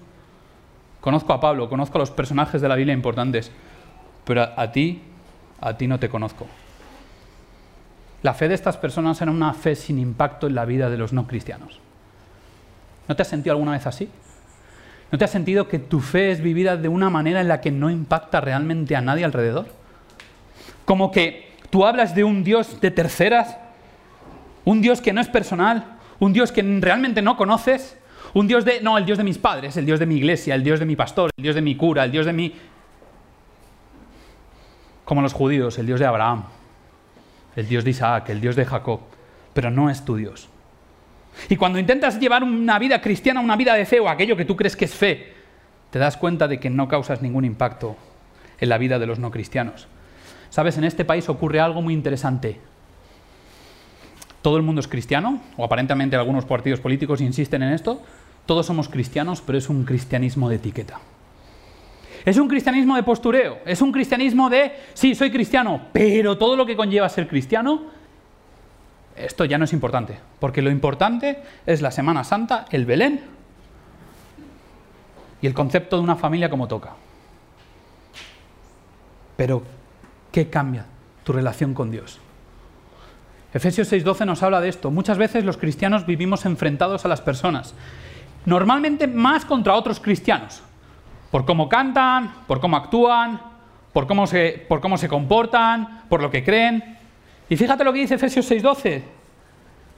Conozco 1.07 1.31
a 1.31 1.39
Pablo, 1.39 1.69
conozco 1.69 1.97
a 1.97 1.99
los 1.99 2.11
personajes 2.11 2.61
de 2.61 2.67
la 2.67 2.75
Biblia 2.75 2.93
importantes, 2.93 3.49
pero 4.25 4.41
a, 4.41 4.71
ti, 4.73 5.01
a 5.61 5.77
ti 5.77 5.87
no 5.87 5.99
te 5.99 6.09
conozco. 6.09 6.45
La 8.23 8.33
fe 8.33 8.49
de 8.49 8.55
estas 8.55 8.75
personas 8.75 9.21
era 9.21 9.31
una 9.31 9.53
fe 9.53 9.77
sin 9.77 9.99
impacto 9.99 10.47
en 10.47 10.55
la 10.55 10.65
vida 10.65 10.89
de 10.89 10.97
los 10.97 11.13
no 11.13 11.25
cristianos. 11.25 11.79
¿No 13.07 13.15
te 13.15 13.21
has 13.21 13.29
sentido 13.29 13.53
alguna 13.53 13.71
vez 13.71 13.87
así? 13.87 14.09
¿No 15.09 15.17
te 15.17 15.23
has 15.23 15.31
sentido 15.31 15.69
que 15.69 15.79
tu 15.79 16.01
fe 16.01 16.29
es 16.31 16.41
vivida 16.41 16.75
de 16.75 16.89
una 16.89 17.09
manera 17.09 17.39
en 17.39 17.47
la 17.47 17.61
que 17.61 17.71
no 17.71 17.89
impacta 17.89 18.41
realmente 18.41 18.93
a 18.97 18.99
nadie 18.99 19.23
alrededor? 19.23 19.67
Como 20.83 21.11
que 21.13 21.53
tú 21.69 21.85
hablas 21.85 22.15
de 22.15 22.25
un 22.25 22.43
Dios 22.43 22.81
de 22.81 22.91
terceras, 22.91 23.55
un 24.65 24.81
Dios 24.81 24.99
que 24.99 25.13
no 25.13 25.21
es 25.21 25.29
personal, 25.29 25.85
un 26.19 26.33
Dios 26.33 26.51
que 26.51 26.63
realmente 26.81 27.21
no 27.21 27.37
conoces, 27.37 27.97
un 28.33 28.47
Dios 28.47 28.65
de, 28.65 28.81
no, 28.81 28.97
el 28.97 29.05
Dios 29.05 29.17
de 29.17 29.23
mis 29.23 29.37
padres, 29.37 29.77
el 29.77 29.85
Dios 29.85 29.99
de 29.99 30.05
mi 30.05 30.15
iglesia, 30.15 30.55
el 30.55 30.63
Dios 30.63 30.79
de 30.79 30.85
mi 30.85 30.95
pastor, 30.95 31.29
el 31.37 31.43
Dios 31.43 31.55
de 31.55 31.61
mi 31.61 31.75
cura, 31.75 32.03
el 32.03 32.11
Dios 32.11 32.25
de 32.25 32.33
mi... 32.33 32.53
Como 35.05 35.21
los 35.21 35.33
judíos, 35.33 35.77
el 35.79 35.85
Dios 35.85 35.99
de 35.99 36.05
Abraham, 36.05 36.43
el 37.55 37.67
Dios 37.67 37.83
de 37.83 37.91
Isaac, 37.91 38.29
el 38.29 38.41
Dios 38.41 38.55
de 38.55 38.65
Jacob, 38.65 38.99
pero 39.53 39.71
no 39.71 39.89
es 39.89 40.03
tu 40.03 40.15
Dios. 40.15 40.49
Y 41.49 41.55
cuando 41.55 41.79
intentas 41.79 42.19
llevar 42.19 42.43
una 42.43 42.77
vida 42.79 43.01
cristiana, 43.01 43.39
una 43.39 43.55
vida 43.55 43.73
de 43.73 43.85
fe 43.85 43.99
o 43.99 44.09
aquello 44.09 44.35
que 44.35 44.45
tú 44.45 44.55
crees 44.55 44.75
que 44.75 44.85
es 44.85 44.93
fe, 44.93 45.33
te 45.91 45.99
das 45.99 46.17
cuenta 46.17 46.47
de 46.47 46.59
que 46.59 46.69
no 46.69 46.87
causas 46.87 47.21
ningún 47.21 47.45
impacto 47.45 47.95
en 48.59 48.69
la 48.69 48.77
vida 48.77 48.99
de 48.99 49.05
los 49.05 49.19
no 49.19 49.31
cristianos. 49.31 49.87
Sabes, 50.49 50.77
en 50.77 50.83
este 50.83 51.05
país 51.05 51.29
ocurre 51.29 51.59
algo 51.59 51.81
muy 51.81 51.93
interesante 51.93 52.59
todo 54.47 54.55
el 54.55 54.63
mundo 54.63 54.79
es 54.79 54.87
cristiano, 54.87 55.41
o 55.57 55.65
aparentemente 55.65 56.15
algunos 56.15 56.45
partidos 56.45 56.79
políticos 56.79 57.19
insisten 57.19 57.63
en 57.63 57.73
esto, 57.73 58.01
todos 58.45 58.65
somos 58.65 58.87
cristianos, 58.87 59.43
pero 59.45 59.57
es 59.57 59.67
un 59.67 59.83
cristianismo 59.83 60.47
de 60.47 60.55
etiqueta. 60.55 61.01
Es 62.23 62.37
un 62.37 62.47
cristianismo 62.47 62.95
de 62.95 63.03
postureo, 63.03 63.57
es 63.65 63.81
un 63.81 63.91
cristianismo 63.91 64.49
de, 64.49 64.71
sí, 64.93 65.15
soy 65.15 65.31
cristiano, 65.31 65.87
pero 65.91 66.37
todo 66.37 66.55
lo 66.55 66.65
que 66.65 66.77
conlleva 66.77 67.09
ser 67.09 67.27
cristiano, 67.27 67.87
esto 69.17 69.43
ya 69.43 69.57
no 69.57 69.65
es 69.65 69.73
importante, 69.73 70.17
porque 70.39 70.61
lo 70.61 70.71
importante 70.71 71.39
es 71.65 71.81
la 71.81 71.91
Semana 71.91 72.23
Santa, 72.23 72.67
el 72.71 72.85
Belén 72.85 73.19
y 75.41 75.47
el 75.47 75.53
concepto 75.53 75.97
de 75.97 76.03
una 76.03 76.15
familia 76.15 76.49
como 76.49 76.69
toca. 76.69 76.93
Pero, 79.35 79.61
¿qué 80.31 80.49
cambia 80.49 80.85
tu 81.25 81.33
relación 81.33 81.73
con 81.73 81.91
Dios? 81.91 82.21
Efesios 83.57 83.91
6:12 83.91 84.25
nos 84.25 84.43
habla 84.43 84.61
de 84.61 84.69
esto. 84.69 84.91
Muchas 84.91 85.17
veces 85.17 85.43
los 85.43 85.57
cristianos 85.57 86.05
vivimos 86.05 86.45
enfrentados 86.45 87.05
a 87.05 87.07
las 87.07 87.21
personas, 87.21 87.73
normalmente 88.45 89.07
más 89.07 89.45
contra 89.45 89.73
otros 89.73 89.99
cristianos, 89.99 90.61
por 91.31 91.43
cómo 91.45 91.67
cantan, 91.67 92.35
por 92.45 92.59
cómo 92.59 92.77
actúan, 92.77 93.41
por 93.93 94.05
cómo 94.05 94.27
se, 94.27 94.63
por 94.69 94.79
cómo 94.79 94.99
se 94.99 95.09
comportan, 95.09 96.03
por 96.07 96.21
lo 96.21 96.29
que 96.29 96.43
creen. 96.43 96.97
Y 97.49 97.57
fíjate 97.57 97.83
lo 97.83 97.93
que 97.93 98.01
dice 98.01 98.13
Efesios 98.15 98.45
6:12, 98.49 99.01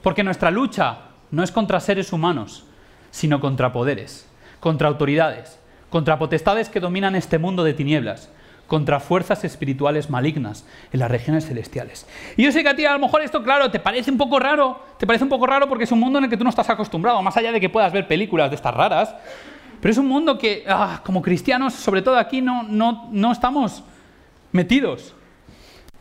porque 0.02 0.24
nuestra 0.24 0.50
lucha 0.50 0.96
no 1.30 1.42
es 1.42 1.52
contra 1.52 1.80
seres 1.80 2.14
humanos, 2.14 2.64
sino 3.10 3.40
contra 3.40 3.74
poderes, 3.74 4.26
contra 4.60 4.88
autoridades, 4.88 5.58
contra 5.90 6.18
potestades 6.18 6.70
que 6.70 6.80
dominan 6.80 7.14
este 7.14 7.38
mundo 7.38 7.62
de 7.62 7.74
tinieblas, 7.74 8.30
contra 8.70 9.00
fuerzas 9.00 9.42
espirituales 9.42 10.10
malignas 10.10 10.64
en 10.92 11.00
las 11.00 11.10
regiones 11.10 11.44
celestiales. 11.44 12.06
Y 12.36 12.44
yo 12.44 12.52
sé 12.52 12.62
que 12.62 12.68
a 12.68 12.76
ti 12.76 12.86
a 12.86 12.92
lo 12.92 13.00
mejor 13.00 13.20
esto, 13.20 13.42
claro, 13.42 13.68
te 13.68 13.80
parece 13.80 14.12
un 14.12 14.16
poco 14.16 14.38
raro, 14.38 14.80
te 14.96 15.08
parece 15.08 15.24
un 15.24 15.28
poco 15.28 15.44
raro 15.44 15.68
porque 15.68 15.82
es 15.82 15.90
un 15.90 15.98
mundo 15.98 16.20
en 16.20 16.26
el 16.26 16.30
que 16.30 16.36
tú 16.36 16.44
no 16.44 16.50
estás 16.50 16.70
acostumbrado, 16.70 17.20
más 17.20 17.36
allá 17.36 17.50
de 17.50 17.60
que 17.60 17.68
puedas 17.68 17.92
ver 17.92 18.06
películas 18.06 18.48
de 18.48 18.54
estas 18.54 18.72
raras, 18.72 19.12
pero 19.80 19.90
es 19.90 19.98
un 19.98 20.06
mundo 20.06 20.38
que, 20.38 20.62
ah, 20.68 21.00
como 21.04 21.20
cristianos, 21.20 21.74
sobre 21.74 22.00
todo 22.00 22.16
aquí, 22.16 22.42
no, 22.42 22.62
no, 22.62 23.08
no 23.10 23.32
estamos 23.32 23.82
metidos. 24.52 25.16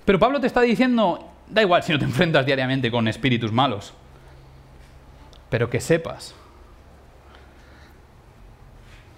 Pero 0.05 0.19
Pablo 0.19 0.39
te 0.39 0.45
está 0.45 0.61
diciendo, 0.61 1.27
da 1.49 1.63
igual 1.63 1.81
si 1.81 1.91
no 1.91 1.97
te 1.97 2.05
enfrentas 2.05 2.45
diariamente 2.45 2.91
con 2.91 3.07
espíritus 3.07 3.51
malos, 3.51 3.95
pero 5.49 5.71
que 5.71 5.81
sepas 5.81 6.35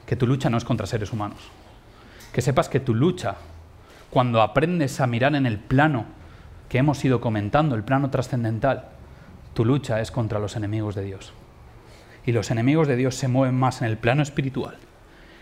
que 0.05 0.15
tu 0.15 0.25
lucha 0.25 0.49
no 0.49 0.57
es 0.57 0.63
contra 0.63 0.87
seres 0.87 1.11
humanos. 1.11 1.39
Que 2.31 2.41
sepas 2.41 2.69
que 2.69 2.79
tu 2.79 2.93
lucha, 2.93 3.35
cuando 4.09 4.41
aprendes 4.41 4.99
a 4.99 5.07
mirar 5.07 5.35
en 5.35 5.45
el 5.45 5.59
plano 5.59 6.05
que 6.69 6.77
hemos 6.77 7.03
ido 7.03 7.19
comentando, 7.19 7.75
el 7.75 7.83
plano 7.83 8.09
trascendental, 8.09 8.85
tu 9.53 9.65
lucha 9.65 9.99
es 9.99 10.11
contra 10.11 10.39
los 10.39 10.55
enemigos 10.55 10.95
de 10.95 11.03
Dios. 11.03 11.33
Y 12.25 12.31
los 12.31 12.51
enemigos 12.51 12.87
de 12.87 12.95
Dios 12.95 13.15
se 13.15 13.27
mueven 13.27 13.55
más 13.55 13.81
en 13.81 13.87
el 13.87 13.97
plano 13.97 14.21
espiritual 14.21 14.77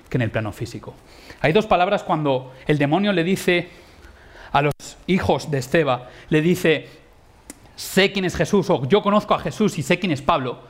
que 0.10 0.18
en 0.18 0.24
el 0.24 0.32
plano 0.32 0.52
físico. 0.52 0.96
Hay 1.42 1.54
dos 1.54 1.68
palabras 1.68 2.04
cuando 2.04 2.54
el 2.68 2.78
demonio 2.78 3.14
le 3.14 3.24
dice 3.24 3.70
a 4.52 4.62
los 4.62 4.74
hijos 5.08 5.52
de 5.52 5.60
Esteba, 5.60 6.10
le 6.30 6.42
dice, 6.42 6.90
sé 7.76 8.12
quién 8.12 8.26
es 8.26 8.36
Jesús, 8.36 8.70
o 8.70 8.86
yo 8.88 9.02
conozco 9.02 9.36
a 9.36 9.40
Jesús 9.40 9.78
y 9.78 9.84
sé 9.84 10.00
quién 10.00 10.12
es 10.12 10.22
Pablo. 10.22 10.64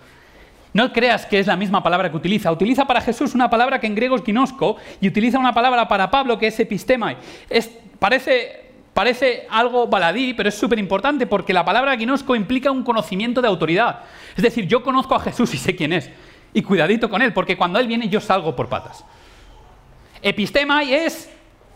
No 0.74 0.94
creas 0.94 1.26
que 1.26 1.40
es 1.40 1.48
la 1.48 1.56
misma 1.56 1.82
palabra 1.82 2.12
que 2.12 2.18
utiliza. 2.18 2.52
Utiliza 2.52 2.86
para 2.86 3.02
Jesús 3.02 3.34
una 3.34 3.50
palabra 3.50 3.80
que 3.80 3.88
en 3.88 3.96
griego 3.96 4.16
es 4.16 4.24
ginosco 4.24 4.78
y 5.02 5.08
utiliza 5.08 5.40
una 5.40 5.54
palabra 5.54 5.88
para 5.88 6.12
Pablo 6.12 6.38
que 6.38 6.48
es 6.48 6.60
epistemai. 6.60 7.18
Es, 7.50 7.70
parece, 7.98 8.72
parece 8.94 9.48
algo 9.50 9.88
baladí, 9.88 10.34
pero 10.34 10.50
es 10.50 10.56
súper 10.56 10.78
importante 10.78 11.26
porque 11.26 11.54
la 11.54 11.66
palabra 11.66 11.98
ginosco 11.98 12.36
implica 12.36 12.70
un 12.72 12.84
conocimiento 12.84 13.42
de 13.42 13.48
autoridad. 13.48 14.02
Es 14.38 14.44
decir, 14.44 14.68
yo 14.68 14.84
conozco 14.84 15.16
a 15.16 15.20
Jesús 15.20 15.54
y 15.54 15.58
sé 15.58 15.76
quién 15.76 15.94
es. 15.94 16.10
Y 16.54 16.62
cuidadito 16.62 17.10
con 17.10 17.22
él, 17.22 17.34
porque 17.34 17.58
cuando 17.58 17.80
él 17.80 17.88
viene 17.88 18.10
yo 18.10 18.22
salgo 18.22 18.56
por 18.56 18.70
patas. 18.70 19.04
Epistemai 20.22 20.94
es 20.94 21.30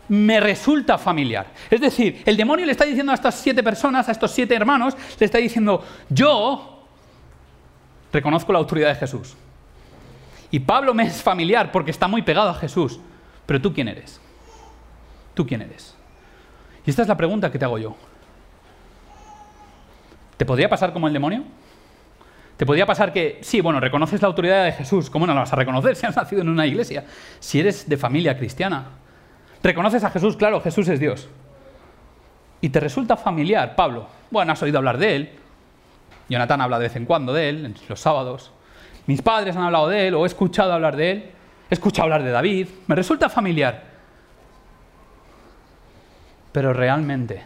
me 0.09 0.39
resulta 0.39 0.97
familiar. 0.97 1.47
Es 1.69 1.81
decir, 1.81 2.21
el 2.25 2.37
demonio 2.37 2.65
le 2.65 2.73
está 2.73 2.85
diciendo 2.85 3.11
a 3.11 3.15
estas 3.15 3.35
siete 3.35 3.63
personas, 3.63 4.07
a 4.09 4.11
estos 4.11 4.31
siete 4.31 4.53
hermanos, 4.53 4.95
le 5.19 5.25
está 5.25 5.37
diciendo, 5.37 5.83
yo 6.09 6.82
reconozco 8.13 8.53
la 8.53 8.59
autoridad 8.59 8.89
de 8.89 8.95
Jesús. 8.95 9.35
Y 10.51 10.59
Pablo 10.59 10.93
me 10.93 11.03
es 11.03 11.21
familiar 11.21 11.71
porque 11.71 11.91
está 11.91 12.07
muy 12.07 12.21
pegado 12.21 12.49
a 12.49 12.53
Jesús. 12.53 12.99
Pero 13.45 13.59
tú 13.59 13.73
quién 13.73 13.87
eres? 13.87 14.21
¿Tú 15.33 15.45
quién 15.45 15.63
eres? 15.63 15.95
Y 16.85 16.91
esta 16.91 17.01
es 17.01 17.07
la 17.07 17.17
pregunta 17.17 17.51
que 17.51 17.57
te 17.57 17.65
hago 17.65 17.79
yo. 17.79 17.95
¿Te 20.37 20.45
podría 20.45 20.69
pasar 20.69 20.93
como 20.93 21.07
el 21.07 21.13
demonio? 21.13 21.43
¿Te 22.57 22.65
podría 22.65 22.85
pasar 22.85 23.11
que, 23.11 23.39
sí, 23.41 23.61
bueno, 23.61 23.79
reconoces 23.79 24.21
la 24.21 24.27
autoridad 24.27 24.63
de 24.63 24.71
Jesús, 24.73 25.09
¿cómo 25.09 25.25
no 25.25 25.33
la 25.33 25.41
vas 25.41 25.53
a 25.53 25.55
reconocer 25.55 25.95
si 25.97 26.05
has 26.05 26.15
nacido 26.15 26.41
en 26.43 26.49
una 26.49 26.67
iglesia? 26.67 27.05
Si 27.39 27.59
eres 27.59 27.89
de 27.89 27.97
familia 27.97 28.37
cristiana. 28.37 28.85
Reconoces 29.63 30.03
a 30.03 30.11
Jesús, 30.11 30.37
claro, 30.37 30.61
Jesús 30.61 30.87
es 30.87 30.99
Dios. 30.99 31.29
Y 32.61 32.69
te 32.69 32.79
resulta 32.79 33.17
familiar, 33.17 33.75
Pablo. 33.75 34.07
Bueno, 34.29 34.51
has 34.51 34.61
oído 34.61 34.77
hablar 34.77 34.97
de 34.97 35.15
él, 35.15 35.31
Jonathan 36.29 36.61
habla 36.61 36.79
de 36.79 36.87
vez 36.87 36.95
en 36.95 37.05
cuando 37.05 37.33
de 37.33 37.49
él, 37.49 37.75
los 37.87 37.99
sábados. 37.99 38.51
Mis 39.07 39.21
padres 39.21 39.55
han 39.55 39.63
hablado 39.63 39.89
de 39.89 40.07
él 40.07 40.15
o 40.15 40.23
he 40.23 40.27
escuchado 40.27 40.73
hablar 40.73 40.95
de 40.95 41.11
él. 41.11 41.31
He 41.69 41.73
escuchado 41.73 42.03
hablar 42.03 42.23
de 42.23 42.31
David. 42.31 42.67
Me 42.87 42.95
resulta 42.95 43.29
familiar. 43.29 43.83
Pero 46.51 46.73
realmente 46.73 47.41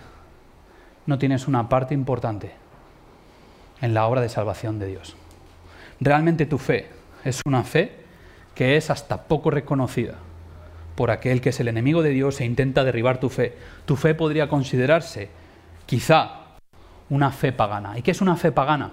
no 1.05 1.17
tienes 1.17 1.47
una 1.47 1.69
parte 1.69 1.93
importante 1.93 2.51
en 3.81 3.93
la 3.93 4.05
obra 4.05 4.21
de 4.21 4.29
salvación 4.29 4.79
de 4.79 4.87
Dios. 4.87 5.15
Realmente 5.99 6.45
tu 6.45 6.57
fe 6.57 6.89
es 7.23 7.41
una 7.45 7.63
fe 7.63 8.05
que 8.53 8.75
es 8.77 8.89
hasta 8.89 9.23
poco 9.23 9.49
reconocida 9.49 10.15
por 10.95 11.11
aquel 11.11 11.41
que 11.41 11.49
es 11.49 11.59
el 11.59 11.67
enemigo 11.67 12.01
de 12.01 12.09
Dios 12.09 12.41
e 12.41 12.45
intenta 12.45 12.83
derribar 12.83 13.19
tu 13.19 13.29
fe. 13.29 13.55
Tu 13.85 13.95
fe 13.95 14.15
podría 14.15 14.49
considerarse 14.49 15.29
quizá 15.85 16.46
una 17.09 17.31
fe 17.31 17.51
pagana. 17.51 17.97
¿Y 17.97 18.01
qué 18.01 18.11
es 18.11 18.21
una 18.21 18.35
fe 18.35 18.51
pagana? 18.51 18.91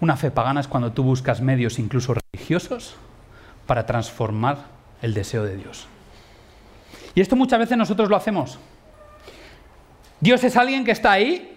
Una 0.00 0.16
fe 0.16 0.30
pagana 0.30 0.60
es 0.60 0.68
cuando 0.68 0.92
tú 0.92 1.02
buscas 1.02 1.40
medios 1.40 1.78
incluso 1.78 2.14
religiosos 2.14 2.96
para 3.66 3.86
transformar 3.86 4.58
el 5.02 5.14
deseo 5.14 5.44
de 5.44 5.56
Dios. 5.56 5.86
Y 7.14 7.20
esto 7.20 7.36
muchas 7.36 7.58
veces 7.58 7.76
nosotros 7.76 8.08
lo 8.08 8.16
hacemos. 8.16 8.58
Dios 10.20 10.42
es 10.44 10.56
alguien 10.56 10.84
que 10.84 10.92
está 10.92 11.12
ahí, 11.12 11.56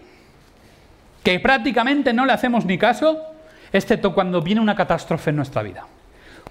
que 1.22 1.38
prácticamente 1.40 2.12
no 2.12 2.26
le 2.26 2.32
hacemos 2.32 2.64
ni 2.64 2.78
caso, 2.78 3.20
excepto 3.72 4.14
cuando 4.14 4.42
viene 4.42 4.60
una 4.60 4.74
catástrofe 4.74 5.30
en 5.30 5.36
nuestra 5.36 5.62
vida. 5.62 5.86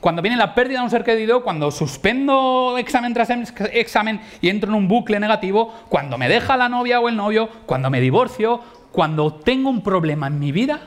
Cuando 0.02 0.24
viene 0.24 0.36
la 0.36 0.56
pérdida 0.56 0.80
de 0.80 0.86
un 0.86 0.90
ser 0.90 1.04
querido, 1.04 1.44
cuando 1.44 1.70
suspendo 1.70 2.76
examen 2.80 3.14
tras 3.14 3.30
examen 3.30 4.20
y 4.42 4.50
entro 4.50 4.72
en 4.72 4.76
un 4.76 4.88
bucle 4.88 5.20
negativo, 5.20 5.72
cuando 5.90 6.18
me 6.18 6.28
deja 6.28 6.58
la 6.58 6.70
novia 6.70 7.00
o 7.00 7.08
el 7.08 7.16
novio, 7.16 7.48
cuando 7.68 7.92
me 7.92 8.02
divorcio, 8.02 8.62
cuando 8.92 9.36
tengo 9.36 9.70
un 9.70 9.84
problema 9.84 10.26
en 10.26 10.40
mi 10.40 10.52
vida, 10.52 10.82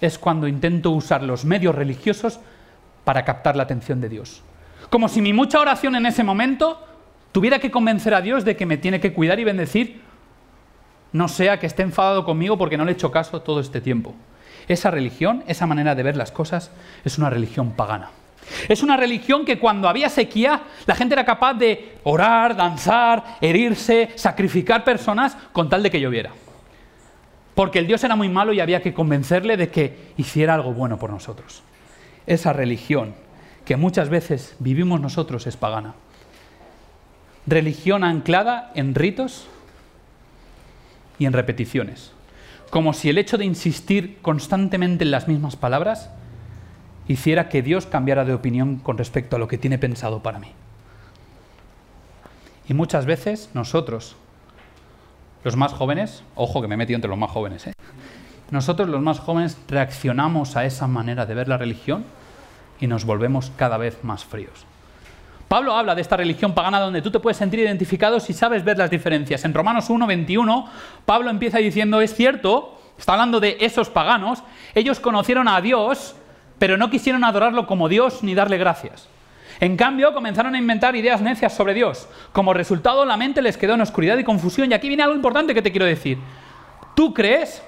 es 0.00 0.18
cuando 0.18 0.48
intento 0.48 0.90
usar 0.90 1.22
los 1.22 1.44
medios 1.44 1.76
religiosos 1.76 2.40
para 3.04 3.24
captar 3.24 3.54
la 3.54 3.62
atención 3.62 4.00
de 4.00 4.08
Dios. 4.08 4.42
Como 4.90 5.08
si 5.08 5.22
mi 5.22 5.32
mucha 5.32 5.60
oración 5.60 5.94
en 5.94 6.06
ese 6.06 6.24
momento 6.24 6.84
tuviera 7.30 7.60
que 7.60 7.70
convencer 7.70 8.14
a 8.14 8.20
Dios 8.20 8.44
de 8.44 8.56
que 8.56 8.66
me 8.66 8.78
tiene 8.78 8.98
que 8.98 9.12
cuidar 9.12 9.38
y 9.38 9.44
bendecir, 9.44 10.02
no 11.12 11.28
sea 11.28 11.60
que 11.60 11.66
esté 11.66 11.82
enfadado 11.82 12.24
conmigo 12.24 12.58
porque 12.58 12.76
no 12.76 12.84
le 12.84 12.90
he 12.90 12.94
hecho 12.94 13.12
caso 13.12 13.42
todo 13.42 13.60
este 13.60 13.80
tiempo. 13.80 14.12
Esa 14.66 14.90
religión, 14.90 15.44
esa 15.46 15.68
manera 15.68 15.94
de 15.94 16.02
ver 16.02 16.16
las 16.16 16.32
cosas, 16.32 16.72
es 17.04 17.16
una 17.16 17.30
religión 17.30 17.70
pagana. 17.72 18.10
Es 18.68 18.82
una 18.82 18.96
religión 18.96 19.44
que 19.44 19.58
cuando 19.58 19.88
había 19.88 20.08
sequía, 20.08 20.62
la 20.86 20.94
gente 20.94 21.14
era 21.14 21.24
capaz 21.24 21.54
de 21.54 21.96
orar, 22.04 22.56
danzar, 22.56 23.38
herirse, 23.40 24.10
sacrificar 24.16 24.84
personas 24.84 25.36
con 25.52 25.68
tal 25.68 25.82
de 25.82 25.90
que 25.90 26.00
lloviera. 26.00 26.30
Porque 27.54 27.78
el 27.78 27.86
Dios 27.86 28.02
era 28.04 28.16
muy 28.16 28.28
malo 28.28 28.52
y 28.52 28.60
había 28.60 28.82
que 28.82 28.94
convencerle 28.94 29.56
de 29.56 29.68
que 29.68 30.12
hiciera 30.16 30.54
algo 30.54 30.72
bueno 30.72 30.98
por 30.98 31.10
nosotros. 31.10 31.62
Esa 32.26 32.52
religión 32.52 33.14
que 33.64 33.76
muchas 33.76 34.08
veces 34.08 34.56
vivimos 34.58 35.00
nosotros 35.00 35.46
es 35.46 35.56
pagana. 35.56 35.94
Religión 37.46 38.04
anclada 38.04 38.72
en 38.74 38.94
ritos 38.94 39.46
y 41.18 41.26
en 41.26 41.32
repeticiones. 41.32 42.12
Como 42.70 42.92
si 42.92 43.08
el 43.08 43.18
hecho 43.18 43.38
de 43.38 43.44
insistir 43.44 44.18
constantemente 44.20 45.04
en 45.04 45.10
las 45.10 45.28
mismas 45.28 45.56
palabras 45.56 46.10
hiciera 47.08 47.48
que 47.48 47.62
Dios 47.62 47.86
cambiara 47.86 48.24
de 48.24 48.34
opinión 48.34 48.76
con 48.76 48.98
respecto 48.98 49.36
a 49.36 49.38
lo 49.38 49.48
que 49.48 49.58
tiene 49.58 49.78
pensado 49.78 50.22
para 50.22 50.38
mí. 50.38 50.52
Y 52.68 52.74
muchas 52.74 53.04
veces 53.04 53.50
nosotros, 53.52 54.16
los 55.42 55.56
más 55.56 55.72
jóvenes, 55.72 56.22
ojo 56.34 56.62
que 56.62 56.68
me 56.68 56.74
he 56.74 56.78
metido 56.78 56.96
entre 56.96 57.10
los 57.10 57.18
más 57.18 57.30
jóvenes, 57.30 57.66
¿eh? 57.66 57.72
nosotros 58.50 58.88
los 58.88 59.02
más 59.02 59.18
jóvenes 59.18 59.58
reaccionamos 59.68 60.56
a 60.56 60.64
esa 60.64 60.86
manera 60.86 61.26
de 61.26 61.34
ver 61.34 61.48
la 61.48 61.58
religión 61.58 62.04
y 62.80 62.86
nos 62.86 63.04
volvemos 63.04 63.52
cada 63.56 63.76
vez 63.76 64.02
más 64.02 64.24
fríos. 64.24 64.66
Pablo 65.48 65.74
habla 65.74 65.94
de 65.94 66.00
esta 66.00 66.16
religión 66.16 66.54
pagana 66.54 66.80
donde 66.80 67.02
tú 67.02 67.10
te 67.10 67.20
puedes 67.20 67.36
sentir 67.36 67.60
identificado 67.60 68.18
si 68.18 68.32
sabes 68.32 68.64
ver 68.64 68.78
las 68.78 68.90
diferencias. 68.90 69.44
En 69.44 69.54
Romanos 69.54 69.90
1, 69.90 70.06
21, 70.06 70.66
Pablo 71.04 71.30
empieza 71.30 71.58
diciendo, 71.58 72.00
es 72.00 72.14
cierto, 72.14 72.80
está 72.98 73.12
hablando 73.12 73.40
de 73.40 73.58
esos 73.60 73.90
paganos, 73.90 74.42
ellos 74.74 75.00
conocieron 75.00 75.48
a 75.48 75.60
Dios 75.60 76.16
pero 76.58 76.76
no 76.76 76.90
quisieron 76.90 77.24
adorarlo 77.24 77.66
como 77.66 77.88
Dios 77.88 78.22
ni 78.22 78.34
darle 78.34 78.58
gracias. 78.58 79.08
En 79.60 79.76
cambio, 79.76 80.12
comenzaron 80.12 80.54
a 80.54 80.58
inventar 80.58 80.96
ideas 80.96 81.20
necias 81.20 81.54
sobre 81.54 81.74
Dios. 81.74 82.08
Como 82.32 82.54
resultado, 82.54 83.04
la 83.04 83.16
mente 83.16 83.40
les 83.40 83.56
quedó 83.56 83.74
en 83.74 83.80
oscuridad 83.80 84.18
y 84.18 84.24
confusión. 84.24 84.70
Y 84.70 84.74
aquí 84.74 84.88
viene 84.88 85.02
algo 85.02 85.14
importante 85.14 85.54
que 85.54 85.62
te 85.62 85.70
quiero 85.70 85.86
decir. 85.86 86.18
¿Tú 86.94 87.14
crees? 87.14 87.62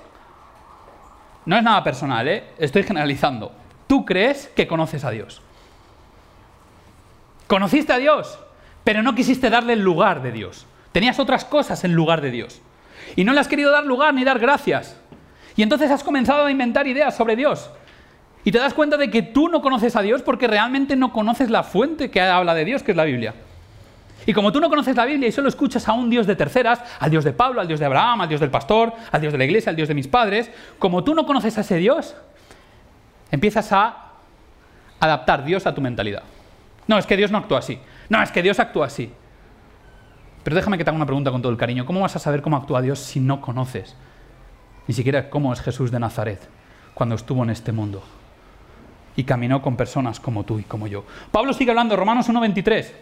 No 1.45 1.57
es 1.57 1.63
nada 1.63 1.83
personal, 1.85 2.27
¿eh? 2.27 2.45
estoy 2.59 2.83
generalizando. 2.83 3.53
¿Tú 3.87 4.05
crees 4.05 4.49
que 4.49 4.67
conoces 4.67 5.05
a 5.05 5.11
Dios? 5.11 5.41
Conociste 7.47 7.93
a 7.93 7.99
Dios, 7.99 8.39
pero 8.83 9.03
no 9.03 9.15
quisiste 9.15 9.49
darle 9.49 9.75
el 9.75 9.81
lugar 9.81 10.23
de 10.23 10.33
Dios. 10.33 10.67
Tenías 10.91 11.21
otras 11.21 11.45
cosas 11.45 11.85
en 11.85 11.95
lugar 11.95 12.21
de 12.21 12.33
Dios. 12.33 12.61
Y 13.15 13.23
no 13.23 13.33
le 13.33 13.39
has 13.39 13.47
querido 13.47 13.71
dar 13.71 13.87
lugar 13.87 14.13
ni 14.13 14.25
dar 14.25 14.41
gracias. 14.41 14.97
Y 15.55 15.63
entonces 15.63 15.91
has 15.91 16.03
comenzado 16.03 16.47
a 16.47 16.51
inventar 16.51 16.89
ideas 16.89 17.17
sobre 17.17 17.37
Dios. 17.37 17.71
Y 18.47 18.53
te 18.53 18.59
das 18.61 18.75
cuenta 18.75 18.97
de 18.97 19.11
que 19.11 19.23
tú 19.23 19.49
no 19.49 19.61
conoces 19.61 19.97
a 19.97 20.03
Dios 20.03 20.23
porque 20.23 20.47
realmente 20.47 20.95
no 20.95 21.13
conoces 21.13 21.51
la 21.51 21.65
fuente 21.65 22.13
que 22.13 22.21
habla 22.21 22.55
de 22.55 22.65
Dios, 22.65 22.85
que 22.85 22.93
es 22.93 22.97
la 22.97 23.03
Biblia. 23.03 23.35
Y 24.25 24.33
como 24.33 24.53
tú 24.53 24.61
no 24.61 24.69
conoces 24.69 24.95
la 24.95 25.05
Biblia 25.05 25.29
y 25.29 25.33
solo 25.33 25.49
escuchas 25.49 25.89
a 25.89 25.93
un 25.95 26.09
Dios 26.09 26.29
de 26.29 26.37
terceras, 26.37 26.81
al 27.01 27.11
Dios 27.11 27.25
de 27.25 27.33
Pablo, 27.33 27.61
al 27.61 27.67
Dios 27.67 27.81
de 27.81 27.87
Abraham, 27.87 28.21
al 28.21 28.29
Dios 28.29 28.41
del 28.41 28.51
pastor, 28.51 28.93
al 29.11 29.21
Dios 29.21 29.33
de 29.33 29.39
la 29.39 29.47
iglesia, 29.47 29.71
al 29.71 29.75
Dios 29.75 29.89
de 29.89 29.95
mis 29.95 30.07
padres, 30.07 30.49
como 30.79 31.03
tú 31.03 31.13
no 31.13 31.27
conoces 31.27 31.59
a 31.59 31.63
ese 31.63 31.77
Dios, 31.79 32.15
empiezas 33.33 33.73
a 33.73 34.13
adaptar 35.01 35.45
Dios 35.45 35.67
a 35.67 35.75
tu 35.75 35.81
mentalidad. 35.81 36.23
No, 36.87 36.99
es 36.99 37.07
que 37.07 37.17
Dios 37.17 37.33
no 37.33 37.39
actúa 37.39 37.59
así. 37.59 37.81
No, 38.09 38.23
es 38.23 38.31
que 38.31 38.43
Dios 38.43 38.61
actúa 38.61 38.87
así. 38.87 39.13
Pero 40.45 40.55
déjame 40.55 40.79
que 40.79 40.85
te 40.85 40.91
haga 40.91 40.97
una 40.97 41.07
pregunta 41.07 41.33
con 41.33 41.43
todo 41.43 41.51
el 41.51 41.59
cariño. 41.59 41.85
¿Cómo 41.85 42.03
vas 42.03 42.15
a 42.15 42.21
saber 42.21 42.43
cómo 42.43 42.57
actúa 42.57 42.81
Dios 42.81 43.01
si 43.01 43.19
no 43.19 43.41
conoces 43.41 43.97
ni 44.87 44.95
siquiera 44.95 45.31
cómo 45.31 45.53
es 45.53 45.61
Jesús 45.61 45.91
de 45.91 45.99
Nazaret 45.99 46.49
cuando 46.95 47.17
estuvo 47.17 47.43
en 47.43 47.51
este 47.51 47.73
mundo? 47.73 48.05
Y 49.17 49.25
caminó 49.25 49.63
con 49.63 49.77
personas 49.77 50.21
como 50.21 50.45
tú 50.45 50.59
y 50.59 50.63
como 50.63 50.87
yo. 50.87 51.05
Pablo 51.31 51.53
sigue 51.53 51.71
hablando, 51.71 51.97
Romanos 51.97 52.29
1.23. 52.29 52.93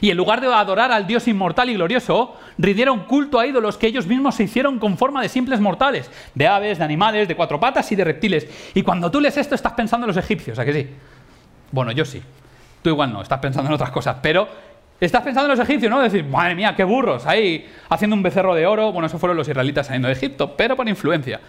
Y 0.00 0.10
en 0.10 0.16
lugar 0.16 0.40
de 0.40 0.46
adorar 0.46 0.92
al 0.92 1.06
Dios 1.06 1.26
inmortal 1.28 1.70
y 1.70 1.74
glorioso, 1.74 2.36
rindieron 2.56 3.00
culto 3.04 3.40
a 3.40 3.46
ídolos 3.46 3.76
que 3.76 3.86
ellos 3.86 4.06
mismos 4.06 4.34
se 4.34 4.44
hicieron 4.44 4.78
con 4.78 4.96
forma 4.96 5.22
de 5.22 5.28
simples 5.28 5.60
mortales, 5.60 6.10
de 6.34 6.46
aves, 6.46 6.78
de 6.78 6.84
animales, 6.84 7.26
de 7.26 7.34
cuatro 7.34 7.58
patas 7.58 7.90
y 7.90 7.96
de 7.96 8.04
reptiles. 8.04 8.46
Y 8.74 8.82
cuando 8.82 9.10
tú 9.10 9.20
lees 9.20 9.36
esto 9.36 9.54
estás 9.54 9.72
pensando 9.72 10.04
en 10.04 10.08
los 10.08 10.16
egipcios, 10.16 10.58
¿a 10.58 10.64
que 10.64 10.72
sí? 10.72 10.88
Bueno, 11.72 11.92
yo 11.92 12.04
sí. 12.04 12.22
Tú 12.82 12.90
igual 12.90 13.12
no, 13.12 13.22
estás 13.22 13.40
pensando 13.40 13.68
en 13.68 13.74
otras 13.74 13.90
cosas, 13.90 14.16
pero 14.22 14.48
estás 15.00 15.22
pensando 15.22 15.52
en 15.52 15.58
los 15.58 15.68
egipcios, 15.68 15.90
¿no? 15.90 16.00
Decir, 16.00 16.24
madre 16.24 16.54
mía, 16.54 16.74
qué 16.76 16.84
burros, 16.84 17.26
ahí 17.26 17.68
haciendo 17.88 18.14
un 18.14 18.22
becerro 18.22 18.54
de 18.54 18.66
oro. 18.66 18.92
Bueno, 18.92 19.06
eso 19.06 19.18
fueron 19.18 19.36
los 19.36 19.48
israelitas 19.48 19.86
saliendo 19.86 20.08
de 20.08 20.14
Egipto, 20.14 20.56
pero 20.56 20.76
por 20.76 20.88
influencia. 20.88 21.40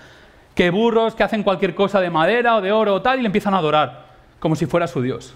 Qué 0.56 0.70
burros 0.72 1.16
que 1.16 1.24
hacen 1.24 1.44
cualquier 1.44 1.76
cosa 1.76 2.02
de 2.02 2.10
madera 2.10 2.58
o 2.58 2.62
de 2.62 2.72
oro 2.72 2.96
o 2.96 3.02
tal 3.02 3.20
y 3.20 3.22
le 3.22 3.28
empiezan 3.28 3.54
a 3.54 3.60
adorar, 3.60 4.08
como 4.40 4.56
si 4.56 4.66
fuera 4.66 4.88
su 4.88 5.02
Dios. 5.02 5.36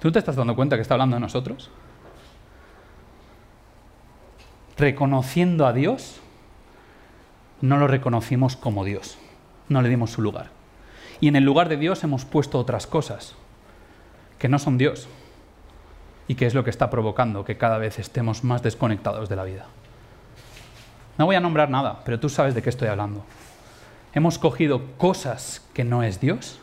¿Tú 0.00 0.10
te 0.10 0.18
estás 0.18 0.34
dando 0.34 0.56
cuenta 0.56 0.76
que 0.76 0.82
está 0.82 0.94
hablando 0.94 1.14
de 1.14 1.20
nosotros? 1.20 1.70
Reconociendo 4.76 5.66
a 5.66 5.72
Dios, 5.72 6.20
no 7.60 7.76
lo 7.76 7.86
reconocimos 7.86 8.56
como 8.56 8.84
Dios, 8.84 9.18
no 9.68 9.80
le 9.80 9.88
dimos 9.88 10.10
su 10.10 10.22
lugar. 10.22 10.50
Y 11.20 11.28
en 11.28 11.36
el 11.36 11.44
lugar 11.44 11.68
de 11.68 11.76
Dios 11.76 12.02
hemos 12.02 12.24
puesto 12.24 12.58
otras 12.58 12.88
cosas 12.88 13.36
que 14.40 14.48
no 14.48 14.58
son 14.58 14.76
Dios 14.76 15.06
y 16.26 16.34
que 16.34 16.46
es 16.46 16.54
lo 16.54 16.64
que 16.64 16.70
está 16.70 16.90
provocando 16.90 17.44
que 17.44 17.56
cada 17.56 17.78
vez 17.78 18.00
estemos 18.00 18.42
más 18.42 18.60
desconectados 18.62 19.28
de 19.28 19.36
la 19.36 19.44
vida. 19.44 19.66
No 21.16 21.26
voy 21.26 21.36
a 21.36 21.40
nombrar 21.40 21.70
nada, 21.70 22.00
pero 22.04 22.18
tú 22.18 22.28
sabes 22.28 22.56
de 22.56 22.62
qué 22.62 22.70
estoy 22.70 22.88
hablando. 22.88 23.24
Hemos 24.14 24.38
cogido 24.38 24.82
cosas 24.98 25.66
que 25.72 25.84
no 25.84 26.02
es 26.02 26.20
Dios, 26.20 26.60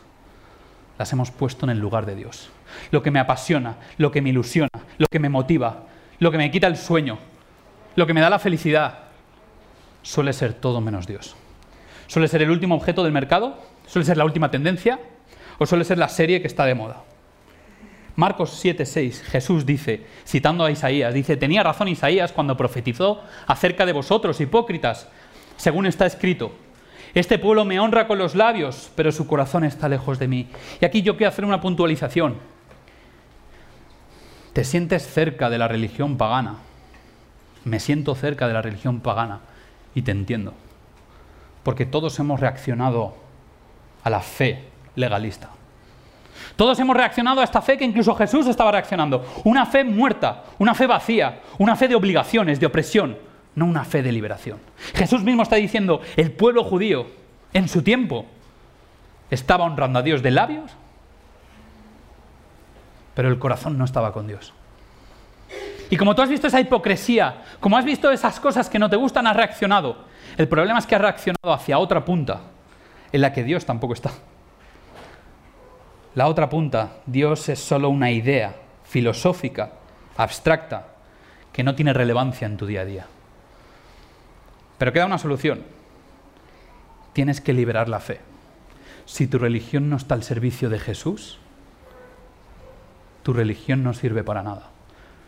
las 0.98 1.12
hemos 1.12 1.30
puesto 1.30 1.66
en 1.66 1.70
el 1.70 1.78
lugar 1.78 2.06
de 2.06 2.14
Dios. 2.14 2.50
Lo 2.90 3.02
que 3.02 3.10
me 3.10 3.18
apasiona, 3.18 3.76
lo 3.98 4.12
que 4.12 4.22
me 4.22 4.30
ilusiona, 4.30 4.68
lo 4.98 5.06
que 5.10 5.18
me 5.18 5.28
motiva, 5.28 5.86
lo 6.18 6.30
que 6.30 6.38
me 6.38 6.50
quita 6.50 6.66
el 6.66 6.76
sueño, 6.76 7.18
lo 7.96 8.06
que 8.06 8.14
me 8.14 8.20
da 8.20 8.30
la 8.30 8.38
felicidad, 8.38 8.98
suele 10.02 10.32
ser 10.32 10.54
todo 10.54 10.80
menos 10.80 11.06
Dios. 11.06 11.34
Suele 12.06 12.28
ser 12.28 12.42
el 12.42 12.50
último 12.50 12.74
objeto 12.74 13.02
del 13.02 13.12
mercado, 13.12 13.58
suele 13.86 14.06
ser 14.06 14.16
la 14.16 14.24
última 14.24 14.50
tendencia 14.50 15.00
o 15.58 15.66
suele 15.66 15.84
ser 15.84 15.98
la 15.98 16.08
serie 16.08 16.40
que 16.40 16.46
está 16.46 16.64
de 16.64 16.74
moda. 16.74 17.02
Marcos 18.16 18.62
7:6, 18.62 19.22
Jesús 19.22 19.64
dice, 19.64 20.06
citando 20.26 20.64
a 20.64 20.70
Isaías, 20.70 21.14
dice, 21.14 21.36
tenía 21.36 21.62
razón 21.62 21.88
Isaías 21.88 22.32
cuando 22.32 22.56
profetizó 22.56 23.22
acerca 23.46 23.86
de 23.86 23.92
vosotros, 23.92 24.40
hipócritas, 24.40 25.08
según 25.56 25.86
está 25.86 26.06
escrito. 26.06 26.52
Este 27.14 27.38
pueblo 27.38 27.64
me 27.64 27.80
honra 27.80 28.06
con 28.06 28.18
los 28.18 28.34
labios, 28.34 28.90
pero 28.94 29.10
su 29.10 29.26
corazón 29.26 29.64
está 29.64 29.88
lejos 29.88 30.18
de 30.18 30.28
mí. 30.28 30.48
Y 30.80 30.84
aquí 30.84 31.02
yo 31.02 31.16
quiero 31.16 31.30
hacer 31.30 31.44
una 31.44 31.60
puntualización. 31.60 32.36
Te 34.52 34.64
sientes 34.64 35.06
cerca 35.06 35.50
de 35.50 35.58
la 35.58 35.68
religión 35.68 36.16
pagana. 36.16 36.56
Me 37.64 37.80
siento 37.80 38.14
cerca 38.14 38.46
de 38.46 38.54
la 38.54 38.62
religión 38.62 39.00
pagana 39.00 39.40
y 39.94 40.02
te 40.02 40.12
entiendo. 40.12 40.54
Porque 41.62 41.86
todos 41.86 42.18
hemos 42.18 42.40
reaccionado 42.40 43.14
a 44.02 44.10
la 44.10 44.20
fe 44.20 44.64
legalista. 44.94 45.50
Todos 46.56 46.78
hemos 46.78 46.96
reaccionado 46.96 47.40
a 47.40 47.44
esta 47.44 47.60
fe 47.60 47.76
que 47.76 47.84
incluso 47.84 48.14
Jesús 48.14 48.46
estaba 48.46 48.72
reaccionando. 48.72 49.24
Una 49.44 49.66
fe 49.66 49.84
muerta, 49.84 50.44
una 50.58 50.74
fe 50.74 50.86
vacía, 50.86 51.40
una 51.58 51.76
fe 51.76 51.88
de 51.88 51.94
obligaciones, 51.94 52.58
de 52.58 52.66
opresión, 52.66 53.16
no 53.54 53.66
una 53.66 53.84
fe 53.84 54.02
de 54.02 54.12
liberación. 54.12 54.58
Jesús 54.94 55.22
mismo 55.22 55.42
está 55.42 55.56
diciendo, 55.56 56.00
el 56.16 56.32
pueblo 56.32 56.64
judío 56.64 57.06
en 57.52 57.68
su 57.68 57.82
tiempo 57.82 58.26
estaba 59.30 59.64
honrando 59.64 59.98
a 59.98 60.02
Dios 60.02 60.22
de 60.22 60.30
labios, 60.30 60.72
pero 63.14 63.28
el 63.28 63.38
corazón 63.38 63.76
no 63.76 63.84
estaba 63.84 64.12
con 64.12 64.26
Dios. 64.26 64.52
Y 65.90 65.96
como 65.96 66.14
tú 66.14 66.22
has 66.22 66.28
visto 66.28 66.46
esa 66.46 66.60
hipocresía, 66.60 67.42
como 67.58 67.76
has 67.76 67.84
visto 67.84 68.10
esas 68.10 68.38
cosas 68.38 68.70
que 68.70 68.78
no 68.78 68.88
te 68.88 68.96
gustan, 68.96 69.26
has 69.26 69.36
reaccionado. 69.36 70.04
El 70.36 70.48
problema 70.48 70.78
es 70.78 70.86
que 70.86 70.94
has 70.94 71.00
reaccionado 71.00 71.52
hacia 71.52 71.78
otra 71.78 72.04
punta, 72.04 72.42
en 73.12 73.20
la 73.20 73.32
que 73.32 73.42
Dios 73.42 73.66
tampoco 73.66 73.94
está. 73.94 74.12
La 76.14 76.28
otra 76.28 76.48
punta, 76.48 76.98
Dios 77.06 77.48
es 77.48 77.58
solo 77.58 77.88
una 77.88 78.10
idea 78.10 78.54
filosófica, 78.84 79.72
abstracta, 80.16 80.86
que 81.52 81.64
no 81.64 81.74
tiene 81.74 81.92
relevancia 81.92 82.46
en 82.46 82.56
tu 82.56 82.66
día 82.66 82.82
a 82.82 82.84
día. 82.84 83.06
Pero 84.80 84.94
queda 84.94 85.04
una 85.04 85.18
solución. 85.18 85.62
Tienes 87.12 87.42
que 87.42 87.52
liberar 87.52 87.90
la 87.90 88.00
fe. 88.00 88.18
Si 89.04 89.26
tu 89.26 89.38
religión 89.38 89.90
no 89.90 89.96
está 89.96 90.14
al 90.14 90.22
servicio 90.22 90.70
de 90.70 90.78
Jesús, 90.78 91.38
tu 93.22 93.34
religión 93.34 93.84
no 93.84 93.92
sirve 93.92 94.24
para 94.24 94.42
nada. 94.42 94.70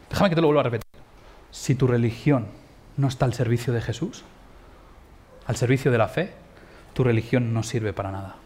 Déjame 0.08 0.30
que 0.30 0.36
te 0.36 0.40
lo 0.40 0.46
vuelva 0.46 0.62
a 0.62 0.64
repetir. 0.64 0.88
Si 1.50 1.74
tu 1.74 1.86
religión 1.86 2.46
no 2.96 3.08
está 3.08 3.26
al 3.26 3.34
servicio 3.34 3.74
de 3.74 3.82
Jesús, 3.82 4.24
al 5.46 5.56
servicio 5.56 5.92
de 5.92 5.98
la 5.98 6.08
fe, 6.08 6.32
tu 6.94 7.04
religión 7.04 7.52
no 7.52 7.62
sirve 7.62 7.92
para 7.92 8.10
nada. 8.10 8.36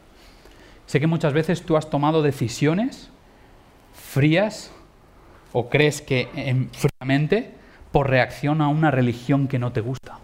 Sé 0.87 0.99
que 0.99 1.07
muchas 1.07 1.33
veces 1.33 1.63
tú 1.63 1.77
has 1.77 1.89
tomado 1.89 2.21
decisiones 2.21 3.11
frías 3.95 4.73
o 5.53 5.69
crees 5.69 6.03
que 6.03 6.67
fríamente 6.73 7.55
por 7.93 8.11
reacción 8.11 8.61
a 8.61 8.67
una 8.67 8.91
religión 8.91 9.47
que 9.47 9.61
no 9.61 9.71
te 9.71 9.83
gusta. 9.83 10.19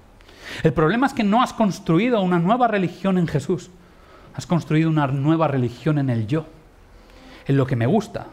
El 0.62 0.72
problema 0.72 1.06
es 1.06 1.12
que 1.12 1.24
no 1.24 1.42
has 1.42 1.52
construido 1.52 2.20
una 2.20 2.38
nueva 2.38 2.68
religión 2.68 3.18
en 3.18 3.26
Jesús. 3.26 3.70
Has 4.34 4.46
construido 4.46 4.88
una 4.88 5.06
nueva 5.06 5.48
religión 5.48 5.98
en 5.98 6.10
el 6.10 6.26
yo, 6.26 6.46
en 7.46 7.56
lo 7.56 7.66
que 7.66 7.76
me 7.76 7.86
gusta 7.86 8.26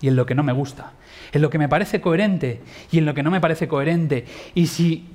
y 0.00 0.08
en 0.08 0.16
lo 0.16 0.26
que 0.26 0.34
no 0.34 0.42
me 0.42 0.52
gusta, 0.52 0.92
en 1.32 1.42
lo 1.42 1.50
que 1.50 1.58
me 1.58 1.68
parece 1.68 2.00
coherente 2.00 2.60
y 2.90 2.98
en 2.98 3.06
lo 3.06 3.14
que 3.14 3.22
no 3.22 3.30
me 3.30 3.40
parece 3.40 3.68
coherente. 3.68 4.26
Y 4.54 4.66
si 4.66 5.08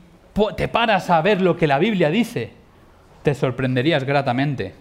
te 0.55 0.67
paras 0.67 1.10
a 1.10 1.21
ver 1.21 1.41
lo 1.41 1.57
que 1.57 1.67
la 1.67 1.79
Biblia 1.79 2.10
dice, 2.10 2.51
te 3.23 3.33
sorprenderías 3.36 4.03
gratamente 4.03 4.73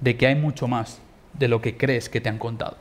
de 0.00 0.16
que 0.16 0.26
hay 0.26 0.34
mucho 0.34 0.68
más 0.68 1.00
de 1.32 1.48
lo 1.48 1.60
que 1.60 1.76
crees 1.76 2.08
que 2.08 2.20
te 2.20 2.28
han 2.28 2.38
contado. 2.38 2.76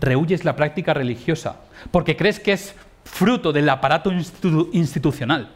Rehuyes 0.00 0.44
la 0.44 0.56
práctica 0.56 0.94
religiosa 0.94 1.60
porque 1.90 2.16
crees 2.16 2.40
que 2.40 2.52
es 2.52 2.74
fruto 3.04 3.52
del 3.52 3.68
aparato 3.68 4.12
institucional. 4.72 5.50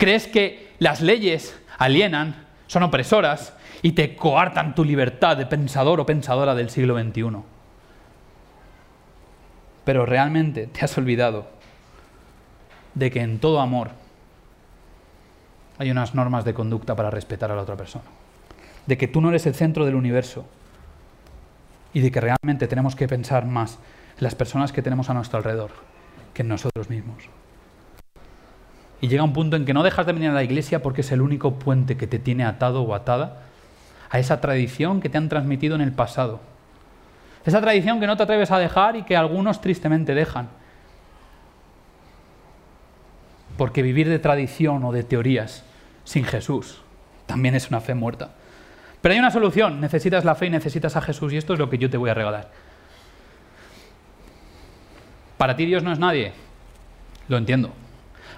Crees 0.00 0.26
que 0.26 0.72
las 0.78 1.02
leyes 1.02 1.54
alienan, 1.76 2.46
son 2.68 2.84
opresoras 2.84 3.52
y 3.82 3.92
te 3.92 4.16
coartan 4.16 4.74
tu 4.74 4.82
libertad 4.82 5.36
de 5.36 5.44
pensador 5.44 6.00
o 6.00 6.06
pensadora 6.06 6.54
del 6.54 6.70
siglo 6.70 6.98
XXI. 6.98 7.42
Pero 9.84 10.06
realmente 10.06 10.68
te 10.68 10.86
has 10.86 10.96
olvidado 10.96 11.48
de 12.94 13.10
que 13.10 13.20
en 13.20 13.40
todo 13.40 13.60
amor 13.60 13.90
hay 15.76 15.90
unas 15.90 16.14
normas 16.14 16.46
de 16.46 16.54
conducta 16.54 16.96
para 16.96 17.10
respetar 17.10 17.52
a 17.52 17.56
la 17.56 17.62
otra 17.62 17.76
persona 17.76 18.06
de 18.86 18.96
que 18.96 19.06
tú 19.06 19.20
no 19.20 19.28
eres 19.28 19.44
el 19.44 19.54
centro 19.54 19.84
del 19.84 19.96
universo 19.96 20.46
y 21.92 22.00
de 22.00 22.10
que 22.10 22.22
realmente 22.22 22.68
tenemos 22.68 22.96
que 22.96 23.06
pensar 23.06 23.44
más 23.44 23.78
en 24.16 24.24
las 24.24 24.34
personas 24.34 24.72
que 24.72 24.80
tenemos 24.80 25.10
a 25.10 25.14
nuestro 25.14 25.36
alrededor 25.36 25.72
que 26.32 26.40
en 26.40 26.48
nosotros 26.48 26.88
mismos. 26.88 27.28
Y 29.00 29.08
llega 29.08 29.22
un 29.22 29.32
punto 29.32 29.56
en 29.56 29.64
que 29.64 29.74
no 29.74 29.82
dejas 29.82 30.06
de 30.06 30.12
venir 30.12 30.30
a 30.30 30.34
la 30.34 30.42
iglesia 30.42 30.82
porque 30.82 31.00
es 31.00 31.10
el 31.12 31.22
único 31.22 31.54
puente 31.54 31.96
que 31.96 32.06
te 32.06 32.18
tiene 32.18 32.44
atado 32.44 32.82
o 32.82 32.94
atada 32.94 33.42
a 34.10 34.18
esa 34.18 34.40
tradición 34.40 35.00
que 35.00 35.08
te 35.08 35.18
han 35.18 35.28
transmitido 35.28 35.74
en 35.74 35.80
el 35.80 35.92
pasado. 35.92 36.40
Esa 37.44 37.60
tradición 37.60 38.00
que 38.00 38.06
no 38.06 38.16
te 38.16 38.24
atreves 38.24 38.50
a 38.50 38.58
dejar 38.58 38.96
y 38.96 39.04
que 39.04 39.16
algunos 39.16 39.60
tristemente 39.60 40.14
dejan. 40.14 40.48
Porque 43.56 43.82
vivir 43.82 44.08
de 44.08 44.18
tradición 44.18 44.84
o 44.84 44.92
de 44.92 45.04
teorías 45.04 45.64
sin 46.04 46.24
Jesús 46.24 46.82
también 47.26 47.54
es 47.54 47.68
una 47.68 47.80
fe 47.80 47.94
muerta. 47.94 48.30
Pero 49.00 49.12
hay 49.14 49.18
una 49.18 49.30
solución, 49.30 49.80
necesitas 49.80 50.24
la 50.24 50.34
fe 50.34 50.46
y 50.46 50.50
necesitas 50.50 50.96
a 50.96 51.00
Jesús 51.00 51.32
y 51.32 51.36
esto 51.36 51.54
es 51.54 51.58
lo 51.58 51.70
que 51.70 51.78
yo 51.78 51.88
te 51.88 51.96
voy 51.96 52.10
a 52.10 52.14
regalar. 52.14 52.50
Para 55.38 55.56
ti 55.56 55.64
Dios 55.64 55.82
no 55.82 55.92
es 55.92 55.98
nadie, 55.98 56.32
lo 57.28 57.38
entiendo. 57.38 57.72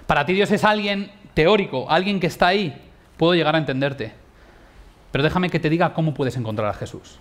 Para 0.07 0.25
ti 0.25 0.33
Dios 0.33 0.51
es 0.51 0.63
alguien 0.63 1.11
teórico, 1.33 1.89
alguien 1.89 2.19
que 2.19 2.27
está 2.27 2.47
ahí, 2.47 2.81
puedo 3.17 3.33
llegar 3.33 3.55
a 3.55 3.59
entenderte. 3.59 4.13
Pero 5.11 5.23
déjame 5.23 5.49
que 5.49 5.59
te 5.59 5.69
diga 5.69 5.93
cómo 5.93 6.13
puedes 6.13 6.37
encontrar 6.37 6.69
a 6.69 6.73
Jesús. 6.73 7.19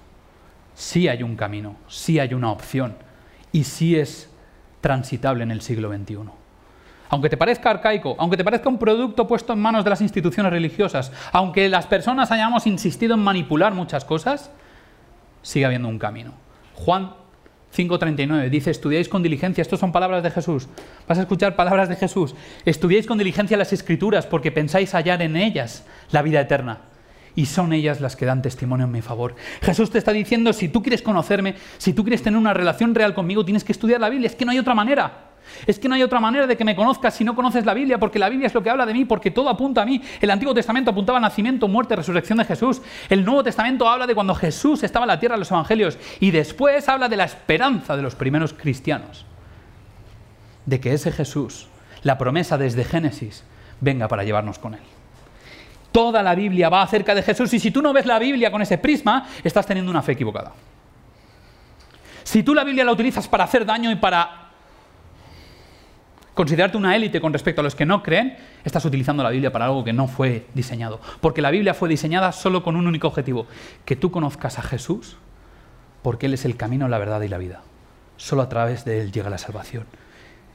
Sí 0.75 1.09
hay 1.09 1.23
un 1.23 1.37
camino, 1.37 1.77
sí 1.89 2.19
hay 2.19 2.35
una 2.35 2.51
opción 2.51 2.97
y 3.53 3.65
sí 3.65 3.97
es 3.97 4.31
transitable 4.81 5.43
en 5.43 5.51
el 5.51 5.61
siglo 5.61 5.93
XXI 5.95 6.43
aunque 7.13 7.29
te 7.29 7.37
parezca 7.37 7.69
arcaico, 7.69 8.17
aunque 8.19 8.39
te 8.39 8.45
parezca 8.45 8.71
un 8.71 8.79
producto 8.79 9.27
puesto 9.29 9.53
en 9.53 9.59
manos 9.59 9.85
de 9.85 9.91
las 9.91 10.01
instituciones 10.01 10.51
religiosas, 10.51 11.13
aunque 11.31 11.69
las 11.69 11.87
personas 11.87 12.31
hayamos 12.31 12.67
insistido 12.67 13.13
en 13.13 13.21
manipular 13.21 13.75
muchas 13.75 14.07
cosas, 14.07 14.51
sigue 15.43 15.67
habiendo 15.67 15.89
un 15.89 15.99
camino. 15.99 16.33
Juan 16.75 17.13
5.39 17.75 18.51
dice, 18.51 18.71
estudiáis 18.71 19.09
con 19.09 19.23
diligencia, 19.23 19.63
estas 19.63 19.81
son 19.81 19.93
palabras 19.93 20.23
de 20.23 20.31
Jesús, 20.31 20.69
vas 21.09 21.19
a 21.19 21.23
escuchar 21.23 21.57
palabras 21.57 21.89
de 21.89 21.97
Jesús, 21.97 22.35
estudiáis 22.65 23.07
con 23.07 23.19
diligencia 23.19 23.57
las 23.57 23.73
escrituras 23.73 24.27
porque 24.27 24.53
pensáis 24.53 24.95
hallar 24.95 25.23
en 25.23 25.37
ellas 25.37 25.85
la 26.11 26.23
vida 26.23 26.41
eterna 26.41 26.81
y 27.35 27.47
son 27.47 27.73
ellas 27.73 28.01
las 28.01 28.15
que 28.15 28.27
dan 28.27 28.43
testimonio 28.43 28.87
en 28.87 28.93
mi 28.93 29.01
favor. 29.01 29.35
Jesús 29.63 29.91
te 29.91 29.99
está 29.99 30.13
diciendo, 30.13 30.53
si 30.53 30.69
tú 30.69 30.83
quieres 30.83 31.01
conocerme, 31.01 31.55
si 31.79 31.95
tú 31.95 32.03
quieres 32.03 32.23
tener 32.23 32.39
una 32.39 32.53
relación 32.53 32.95
real 32.95 33.15
conmigo, 33.15 33.45
tienes 33.45 33.65
que 33.65 33.73
estudiar 33.73 34.01
la 34.01 34.11
Biblia, 34.11 34.27
es 34.27 34.37
que 34.37 34.45
no 34.45 34.51
hay 34.51 34.59
otra 34.59 34.75
manera. 34.75 35.32
Es 35.67 35.79
que 35.79 35.89
no 35.89 35.95
hay 35.95 36.03
otra 36.03 36.21
manera 36.21 36.47
de 36.47 36.57
que 36.57 36.65
me 36.65 36.75
conozcas 36.75 37.15
si 37.15 37.25
no 37.25 37.35
conoces 37.35 37.65
la 37.65 37.75
Biblia, 37.75 37.99
porque 37.99 38.19
la 38.19 38.29
Biblia 38.29 38.47
es 38.47 38.55
lo 38.55 38.63
que 38.63 38.71
habla 38.71 38.87
de 38.87 38.93
mí, 38.93 39.05
porque 39.05 39.31
todo 39.31 39.49
apunta 39.49 39.83
a 39.83 39.85
mí. 39.85 40.01
El 40.21 40.31
Antiguo 40.31 40.55
Testamento 40.55 40.91
apuntaba 40.91 41.19
al 41.19 41.23
nacimiento, 41.23 41.69
muerte, 41.69 41.97
resurrección 41.97 42.39
de 42.39 42.45
Jesús. 42.45 42.83
El 43.09 43.25
Nuevo 43.25 43.43
Testamento 43.43 43.89
habla 43.89 44.07
de 44.07 44.15
cuando 44.15 44.35
Jesús 44.35 44.83
estaba 44.83 45.05
en 45.05 45.09
la 45.09 45.21
tierra 45.21 45.35
en 45.35 45.41
los 45.41 45.51
Evangelios. 45.51 45.99
Y 46.21 46.31
después 46.31 46.89
habla 46.89 47.09
de 47.09 47.17
la 47.17 47.25
esperanza 47.25 47.97
de 47.97 48.03
los 48.03 48.15
primeros 48.15 48.53
cristianos. 48.53 49.27
De 50.67 50.81
que 50.81 50.93
ese 50.93 51.13
Jesús, 51.13 51.69
la 52.03 52.19
promesa 52.19 52.59
desde 52.59 52.85
Génesis, 52.85 53.45
venga 53.81 54.09
para 54.09 54.25
llevarnos 54.25 54.59
con 54.59 54.75
él. 54.75 54.81
Toda 55.93 56.23
la 56.23 56.35
Biblia 56.35 56.71
va 56.71 56.83
acerca 56.83 57.15
de 57.15 57.23
Jesús 57.23 57.53
y 57.53 57.61
si 57.61 57.71
tú 57.71 57.83
no 57.83 57.93
ves 57.93 58.07
la 58.07 58.19
Biblia 58.19 58.51
con 58.51 58.63
ese 58.63 58.79
prisma, 58.79 59.27
estás 59.45 59.67
teniendo 59.67 59.91
una 59.91 60.01
fe 60.01 60.13
equivocada. 60.13 60.53
Si 62.25 62.43
tú 62.43 62.55
la 62.55 62.65
Biblia 62.65 62.85
la 62.85 62.93
utilizas 62.93 63.29
para 63.29 63.45
hacer 63.45 63.67
daño 63.67 63.91
y 63.91 63.97
para 63.97 64.42
considerarte 66.35 66.77
una 66.77 66.97
élite 66.97 67.21
con 67.21 67.33
respecto 67.33 67.61
a 67.61 67.65
los 67.65 67.75
que 67.75 67.87
no 67.87 68.03
creen, 68.03 68.37
estás 68.65 68.85
utilizando 68.85 69.23
la 69.23 69.31
Biblia 69.31 69.53
para 69.53 69.67
algo 69.67 69.85
que 69.85 69.93
no 69.93 70.09
fue 70.09 70.47
diseñado. 70.55 71.01
Porque 71.21 71.43
la 71.43 71.51
Biblia 71.51 71.75
fue 71.75 71.89
diseñada 71.89 72.33
solo 72.33 72.63
con 72.63 72.77
un 72.77 72.87
único 72.87 73.09
objetivo, 73.09 73.47
que 73.85 73.97
tú 73.97 74.11
conozcas 74.11 74.59
a 74.59 74.63
Jesús, 74.63 75.17
porque 76.03 76.27
Él 76.27 76.35
es 76.35 76.45
el 76.45 76.57
camino, 76.57 76.89
la 76.89 76.99
verdad 76.99 77.21
y 77.23 77.29
la 77.29 77.39
vida. 77.39 77.63
Solo 78.17 78.43
a 78.43 78.49
través 78.49 78.85
de 78.85 79.01
Él 79.01 79.13
llega 79.13 79.31
la 79.31 79.39
salvación. 79.39 79.87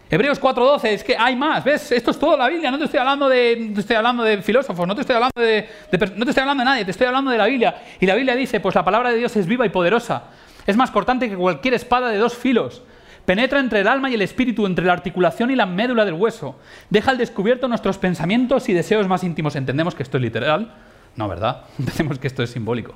Hebreos 0.09 0.41
4.12, 0.41 0.85
es 0.85 1.03
que 1.03 1.17
hay 1.17 1.35
más, 1.35 1.65
¿ves? 1.65 1.91
Esto 1.91 2.11
es 2.11 2.19
toda 2.19 2.37
la 2.37 2.47
Biblia, 2.47 2.71
no 2.71 2.77
te 2.77 2.85
estoy 2.85 2.99
hablando 2.99 3.27
de, 3.27 3.73
estoy 3.77 3.97
hablando 3.97 4.23
de 4.23 4.41
filósofos, 4.41 4.87
no 4.87 4.95
te, 4.95 5.01
estoy 5.01 5.15
hablando 5.17 5.41
de, 5.41 5.67
no 6.15 6.23
te 6.23 6.31
estoy 6.31 6.41
hablando 6.41 6.61
de 6.61 6.65
nadie, 6.65 6.85
te 6.85 6.91
estoy 6.91 7.07
hablando 7.07 7.29
de 7.29 7.37
la 7.37 7.45
Biblia. 7.45 7.75
Y 7.99 8.05
la 8.05 8.15
Biblia 8.15 8.33
dice, 8.33 8.61
pues 8.61 8.73
la 8.73 8.85
palabra 8.85 9.09
de 9.09 9.17
Dios 9.17 9.35
es 9.35 9.45
viva 9.45 9.65
y 9.65 9.69
poderosa, 9.69 10.23
es 10.65 10.77
más 10.77 10.91
cortante 10.91 11.29
que 11.29 11.35
cualquier 11.35 11.73
espada 11.73 12.07
de 12.07 12.17
dos 12.17 12.35
filos, 12.35 12.83
Penetra 13.27 13.59
entre 13.59 13.81
el 13.81 13.89
alma 13.89 14.09
y 14.09 14.13
el 14.13 14.21
espíritu, 14.21 14.65
entre 14.65 14.85
la 14.85 14.93
articulación 14.93 15.51
y 15.51 15.55
la 15.57 15.65
médula 15.65 16.05
del 16.05 16.13
hueso. 16.13 16.55
Deja 16.89 17.11
al 17.11 17.17
descubierto 17.17 17.67
nuestros 17.67 17.97
pensamientos 17.97 18.69
y 18.69 18.73
deseos 18.73 19.05
más 19.05 19.21
íntimos. 19.21 19.57
¿Entendemos 19.57 19.95
que 19.95 20.03
esto 20.03 20.15
es 20.15 20.23
literal? 20.23 20.73
No, 21.17 21.27
¿verdad? 21.27 21.65
Entendemos 21.77 22.19
que 22.19 22.27
esto 22.27 22.41
es 22.41 22.51
simbólico. 22.51 22.95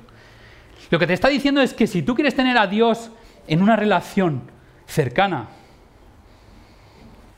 Lo 0.90 0.98
que 0.98 1.06
te 1.06 1.12
está 1.12 1.28
diciendo 1.28 1.60
es 1.60 1.74
que 1.74 1.86
si 1.86 2.00
tú 2.00 2.14
quieres 2.14 2.34
tener 2.34 2.56
a 2.56 2.66
Dios 2.66 3.10
en 3.46 3.60
una 3.60 3.76
relación 3.76 4.44
cercana, 4.86 5.48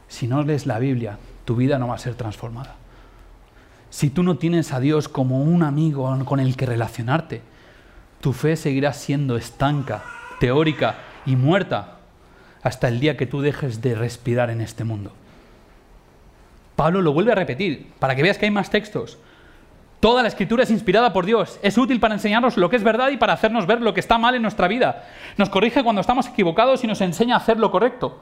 si 0.07 0.29
no 0.29 0.45
lees 0.45 0.65
la 0.65 0.79
Biblia, 0.79 1.19
tu 1.45 1.57
vida 1.57 1.81
no 1.81 1.89
va 1.89 1.97
a 1.97 1.99
ser 1.99 2.15
transformada. 2.15 2.77
Si 3.91 4.09
tú 4.09 4.23
no 4.23 4.37
tienes 4.37 4.73
a 4.73 4.79
Dios 4.79 5.09
como 5.09 5.43
un 5.43 5.65
amigo 5.65 6.17
con 6.25 6.39
el 6.39 6.57
que 6.57 6.67
relacionarte, 6.67 7.43
tu 8.21 8.33
fe 8.33 8.55
seguirá 8.55 8.93
siendo 8.93 9.37
estanca, 9.37 10.05
teórica 10.39 10.99
y 11.27 11.35
muerta 11.35 11.94
hasta 12.65 12.89
el 12.89 12.99
día 12.99 13.17
que 13.17 13.27
tú 13.27 13.43
dejes 13.43 13.83
de 13.83 13.95
respirar 13.95 14.51
en 14.51 14.63
este 14.63 14.83
mundo. 14.85 15.13
Pablo 16.75 17.03
lo 17.03 17.13
vuelve 17.13 17.31
a 17.31 17.37
repetir, 17.37 17.93
para 18.01 18.17
que 18.17 18.23
veas 18.23 18.39
que 18.39 18.47
hay 18.47 18.51
más 18.51 18.71
textos. 18.71 19.19
Toda 20.01 20.23
la 20.23 20.29
escritura 20.29 20.65
es 20.65 20.71
inspirada 20.71 21.13
por 21.13 21.27
Dios, 21.27 21.61
es 21.63 21.79
útil 21.79 22.01
para 22.01 22.15
enseñarnos 22.15 22.57
lo 22.57 22.69
que 22.69 22.77
es 22.77 22.83
verdad 22.83 23.11
y 23.11 23.17
para 23.19 23.35
hacernos 23.35 23.67
ver 23.67 23.81
lo 23.81 23.95
que 23.95 24.01
está 24.01 24.19
mal 24.19 24.35
en 24.35 24.43
nuestra 24.43 24.67
vida. 24.67 25.05
Nos 25.37 25.51
corrige 25.51 25.85
cuando 25.85 26.01
estamos 26.01 26.27
equivocados 26.27 26.83
y 26.83 26.87
nos 26.87 27.01
enseña 27.03 27.35
a 27.35 27.39
hacer 27.39 27.59
lo 27.59 27.71
correcto. 27.71 28.21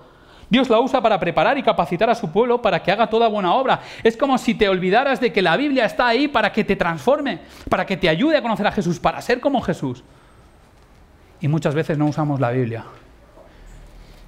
Dios 0.50 0.68
la 0.68 0.81
usa 0.81 1.00
para 1.00 1.18
preparar 1.18 1.57
y 1.57 1.62
capacitar 1.62 2.11
a 2.11 2.14
su 2.14 2.31
pueblo 2.31 2.61
para 2.61 2.83
que 2.83 2.92
haga 2.92 3.09
toda 3.09 3.28
buena 3.28 3.55
obra. 3.55 3.81
Es 4.02 4.16
como 4.16 4.37
si 4.38 4.55
te 4.55 4.68
olvidaras 4.68 5.20
de 5.20 5.33
que 5.33 5.40
la 5.40 5.57
Biblia 5.57 5.87
está 5.87 6.09
ahí 6.09 6.28
para 6.28 6.52
que 6.52 6.64
te 6.64 6.76
transforme, 6.76 7.38
para 7.70 7.87
que 7.87 7.96
te 7.96 8.09
ayude 8.09 8.37
a 8.37 8.42
conocer 8.42 8.66
a 8.66 8.72
Jesús, 8.72 8.98
para 8.98 9.22
ser 9.22 9.40
como 9.40 9.62
Jesús. 9.62 10.02
Y 11.40 11.48
muchas 11.48 11.74
veces 11.74 11.96
no 11.96 12.07
usamos 12.07 12.38
la 12.38 12.50
Biblia 12.50 12.85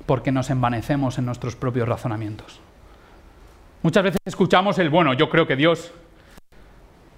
porque 0.06 0.32
nos 0.32 0.50
envanecemos 0.50 1.18
en 1.18 1.26
nuestros 1.26 1.56
propios 1.56 1.88
razonamientos. 1.88 2.60
Muchas 3.82 4.04
veces 4.04 4.18
escuchamos 4.24 4.78
el, 4.78 4.90
bueno, 4.90 5.12
yo 5.14 5.28
creo 5.28 5.46
que 5.46 5.56
Dios, 5.56 5.92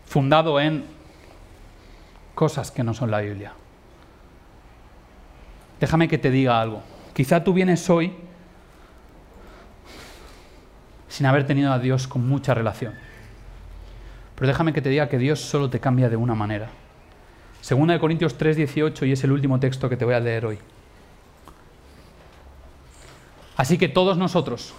fundado 0.07 0.61
en 0.61 0.85
cosas 2.35 2.71
que 2.71 2.83
no 2.83 2.95
son 2.95 3.11
la 3.11 3.21
Biblia. 3.21 3.53
Déjame 5.81 6.09
que 6.09 6.19
te 6.19 6.31
diga 6.31 6.61
algo. 6.61 6.83
Quizá 7.15 7.43
tú 7.45 7.53
vienes 7.53 7.89
hoy 7.91 8.13
sin 11.09 11.27
haber 11.27 11.47
tenido 11.47 11.73
a 11.73 11.79
Dios 11.79 12.09
con 12.09 12.29
mucha 12.29 12.55
relación. 12.55 12.95
Pero 14.35 14.49
déjame 14.49 14.73
que 14.73 14.83
te 14.83 14.91
diga 14.91 15.09
que 15.09 15.19
Dios 15.19 15.41
solo 15.41 15.71
te 15.71 15.81
cambia 15.81 16.09
de 16.11 16.17
una 16.17 16.35
manera. 16.35 16.69
Segunda 17.61 17.95
de 17.95 18.01
Corintios 18.01 18.37
3:18 18.39 19.07
y 19.07 19.13
es 19.13 19.25
el 19.25 19.33
último 19.33 19.59
texto 19.59 19.89
que 19.89 19.97
te 19.97 20.05
voy 20.05 20.15
a 20.15 20.21
leer 20.21 20.47
hoy. 20.47 20.59
Así 23.57 23.79
que 23.79 23.89
todos 23.89 24.19
nosotros, 24.19 24.75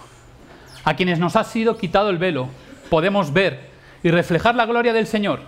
a 0.84 0.94
quienes 0.94 1.18
nos 1.18 1.36
ha 1.36 1.44
sido 1.44 1.76
quitado 1.76 2.10
el 2.10 2.18
velo, 2.18 2.48
podemos 2.90 3.32
ver 3.32 3.68
y 4.02 4.10
reflejar 4.10 4.54
la 4.54 4.66
gloria 4.66 4.92
del 4.92 5.06
Señor. 5.06 5.40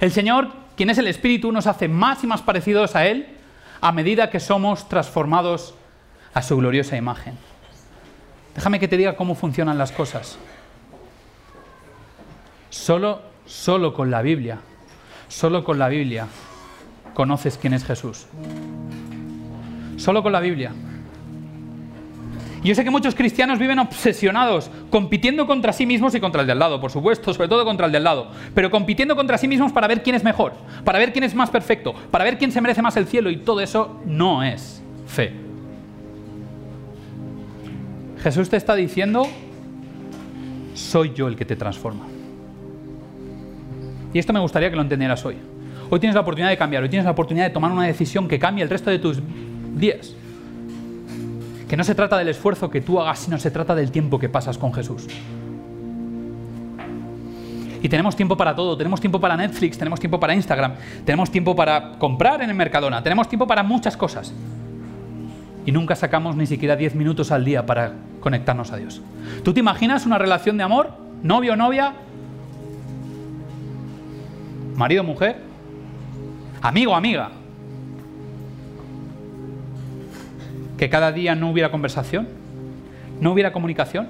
El 0.00 0.12
Señor, 0.12 0.48
quien 0.76 0.90
es 0.90 0.98
el 0.98 1.06
Espíritu, 1.06 1.52
nos 1.52 1.66
hace 1.66 1.88
más 1.88 2.22
y 2.22 2.26
más 2.26 2.42
parecidos 2.42 2.94
a 2.96 3.06
Él 3.06 3.26
a 3.80 3.92
medida 3.92 4.30
que 4.30 4.40
somos 4.40 4.88
transformados 4.88 5.74
a 6.32 6.42
su 6.42 6.56
gloriosa 6.56 6.96
imagen. 6.96 7.36
Déjame 8.54 8.78
que 8.78 8.88
te 8.88 8.96
diga 8.96 9.16
cómo 9.16 9.34
funcionan 9.34 9.78
las 9.78 9.92
cosas. 9.92 10.38
Solo, 12.70 13.22
solo 13.46 13.94
con 13.94 14.10
la 14.10 14.22
Biblia, 14.22 14.58
solo 15.28 15.64
con 15.64 15.78
la 15.78 15.88
Biblia 15.88 16.26
conoces 17.14 17.56
quién 17.56 17.74
es 17.74 17.84
Jesús. 17.84 18.26
Solo 19.96 20.22
con 20.22 20.32
la 20.32 20.40
Biblia. 20.40 20.72
Yo 22.64 22.74
sé 22.74 22.82
que 22.82 22.90
muchos 22.90 23.14
cristianos 23.14 23.58
viven 23.58 23.78
obsesionados, 23.78 24.70
compitiendo 24.88 25.46
contra 25.46 25.74
sí 25.74 25.84
mismos 25.84 26.14
y 26.14 26.20
contra 26.20 26.40
el 26.40 26.46
de 26.46 26.52
al 26.52 26.58
lado, 26.58 26.80
por 26.80 26.90
supuesto, 26.90 27.34
sobre 27.34 27.46
todo 27.46 27.62
contra 27.62 27.84
el 27.84 27.92
de 27.92 27.98
al 27.98 28.04
lado, 28.04 28.30
pero 28.54 28.70
compitiendo 28.70 29.14
contra 29.14 29.36
sí 29.36 29.46
mismos 29.46 29.70
para 29.70 29.86
ver 29.86 30.02
quién 30.02 30.16
es 30.16 30.24
mejor, 30.24 30.54
para 30.82 30.98
ver 30.98 31.12
quién 31.12 31.24
es 31.24 31.34
más 31.34 31.50
perfecto, 31.50 31.94
para 32.10 32.24
ver 32.24 32.38
quién 32.38 32.50
se 32.50 32.62
merece 32.62 32.80
más 32.80 32.96
el 32.96 33.06
cielo 33.06 33.28
y 33.28 33.36
todo 33.36 33.60
eso 33.60 34.00
no 34.06 34.42
es 34.42 34.82
fe. 35.06 35.34
Jesús 38.22 38.48
te 38.48 38.56
está 38.56 38.74
diciendo, 38.74 39.28
soy 40.72 41.12
yo 41.14 41.28
el 41.28 41.36
que 41.36 41.44
te 41.44 41.56
transforma. 41.56 42.06
Y 44.14 44.18
esto 44.18 44.32
me 44.32 44.40
gustaría 44.40 44.70
que 44.70 44.76
lo 44.76 44.82
entendieras 44.82 45.22
hoy. 45.26 45.36
Hoy 45.90 46.00
tienes 46.00 46.14
la 46.14 46.22
oportunidad 46.22 46.48
de 46.48 46.56
cambiar, 46.56 46.82
hoy 46.82 46.88
tienes 46.88 47.04
la 47.04 47.10
oportunidad 47.10 47.44
de 47.44 47.52
tomar 47.52 47.70
una 47.70 47.84
decisión 47.84 48.26
que 48.26 48.38
cambie 48.38 48.64
el 48.64 48.70
resto 48.70 48.88
de 48.88 48.98
tus 48.98 49.20
días 49.74 50.16
que 51.74 51.76
no 51.76 51.82
se 51.82 51.96
trata 51.96 52.16
del 52.16 52.28
esfuerzo 52.28 52.70
que 52.70 52.80
tú 52.80 53.00
hagas, 53.00 53.18
sino 53.18 53.36
se 53.36 53.50
trata 53.50 53.74
del 53.74 53.90
tiempo 53.90 54.16
que 54.16 54.28
pasas 54.28 54.58
con 54.58 54.72
Jesús. 54.72 55.08
Y 57.82 57.88
tenemos 57.88 58.14
tiempo 58.14 58.36
para 58.36 58.54
todo, 58.54 58.76
tenemos 58.76 59.00
tiempo 59.00 59.20
para 59.20 59.36
Netflix, 59.36 59.76
tenemos 59.76 59.98
tiempo 59.98 60.20
para 60.20 60.36
Instagram, 60.36 60.74
tenemos 61.04 61.32
tiempo 61.32 61.56
para 61.56 61.98
comprar 61.98 62.42
en 62.42 62.50
el 62.50 62.54
Mercadona, 62.54 63.02
tenemos 63.02 63.28
tiempo 63.28 63.48
para 63.48 63.64
muchas 63.64 63.96
cosas. 63.96 64.32
Y 65.66 65.72
nunca 65.72 65.96
sacamos 65.96 66.36
ni 66.36 66.46
siquiera 66.46 66.76
10 66.76 66.94
minutos 66.94 67.32
al 67.32 67.44
día 67.44 67.66
para 67.66 67.94
conectarnos 68.20 68.70
a 68.70 68.76
Dios. 68.76 69.02
¿Tú 69.42 69.52
te 69.52 69.58
imaginas 69.58 70.06
una 70.06 70.16
relación 70.16 70.56
de 70.56 70.62
amor? 70.62 70.92
¿Novio 71.24 71.54
o 71.54 71.56
novia? 71.56 71.92
¿Marido 74.76 75.02
mujer? 75.02 75.40
¿Amigo 76.62 76.94
amiga? 76.94 77.32
Que 80.78 80.88
cada 80.88 81.12
día 81.12 81.34
no 81.34 81.50
hubiera 81.50 81.70
conversación, 81.70 82.28
no 83.20 83.32
hubiera 83.32 83.52
comunicación, 83.52 84.08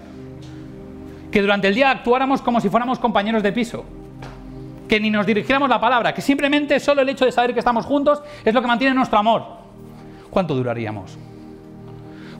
que 1.31 1.42
durante 1.42 1.68
el 1.68 1.74
día 1.74 1.90
actuáramos 1.90 2.42
como 2.42 2.61
si 2.61 2.68
fuéramos 2.68 2.98
compañeros 2.98 3.42
de 3.42 3.53
piso, 3.53 3.85
que 4.88 5.00
ni 5.00 5.11
nos 5.11 5.27
dirigiéramos 5.27 5.68
la 5.68 5.81
palabra, 5.81 6.14
que 6.14 6.22
simplemente 6.22 6.79
solo 6.81 7.03
el 7.03 7.09
hecho 7.09 7.24
de 7.24 7.33
saber 7.33 7.53
que 7.53 7.59
estamos 7.59 7.85
juntos 7.85 8.22
es 8.44 8.55
lo 8.55 8.61
que 8.61 8.68
mantiene 8.68 8.94
nuestro 8.94 9.18
amor. 9.18 9.42
¿Cuánto 10.31 10.55
duraríamos? 10.55 11.18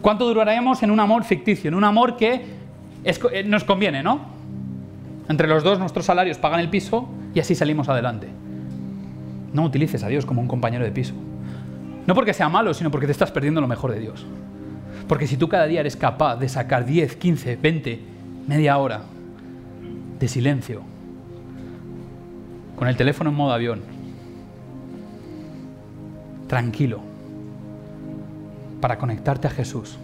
¿Cuánto 0.01 0.27
duraríamos 0.27 0.83
en 0.83 0.91
un 0.91 1.01
amor 1.01 1.25
ficticio, 1.25 1.69
en 1.69 1.75
un 1.75 1.85
amor 1.85 2.17
que 2.17 2.45
eh, 3.05 3.45
nos 3.45 3.65
conviene, 3.65 4.03
¿no? 4.03 4.21
Entre 5.29 5.49
los 5.49 5.65
dos 5.65 5.79
nuestros 5.79 6.07
salarios 6.07 6.39
pagan 6.39 6.61
el 6.61 6.69
piso 6.69 7.09
y 7.35 7.41
así 7.41 7.55
salimos 7.55 7.89
adelante. 7.89 8.29
No 9.53 9.65
utilices 9.65 10.05
a 10.05 10.09
Dios 10.09 10.27
como 10.27 10.41
un 10.41 10.49
compañero 10.49 10.85
de 10.85 10.91
piso. 10.91 11.15
No 12.07 12.15
porque 12.15 12.35
sea 12.35 12.49
malo, 12.49 12.75
sino 12.75 12.91
porque 12.91 13.07
te 13.07 13.13
estás 13.13 13.31
perdiendo 13.31 13.61
lo 13.61 13.69
mejor 13.69 13.93
de 13.93 14.01
Dios. 14.01 14.27
Porque 15.09 15.27
si 15.27 15.37
tú 15.37 15.49
cada 15.49 15.67
día 15.67 15.81
eres 15.81 15.97
capaz 15.97 16.37
de 16.37 16.49
sacar 16.49 16.85
10, 16.85 17.17
15, 17.17 17.57
20, 17.57 18.01
media 18.47 18.79
hora 18.79 19.03
de 20.19 20.29
silencio, 20.29 20.83
con 22.77 22.89
el 22.89 22.97
teléfono 22.97 23.31
en 23.31 23.37
modo 23.37 23.53
avión, 23.53 23.83
tranquilo, 26.47 27.01
para 28.81 28.99
conectarte 28.99 29.47
a 29.47 29.51
Jesús, 29.51 29.97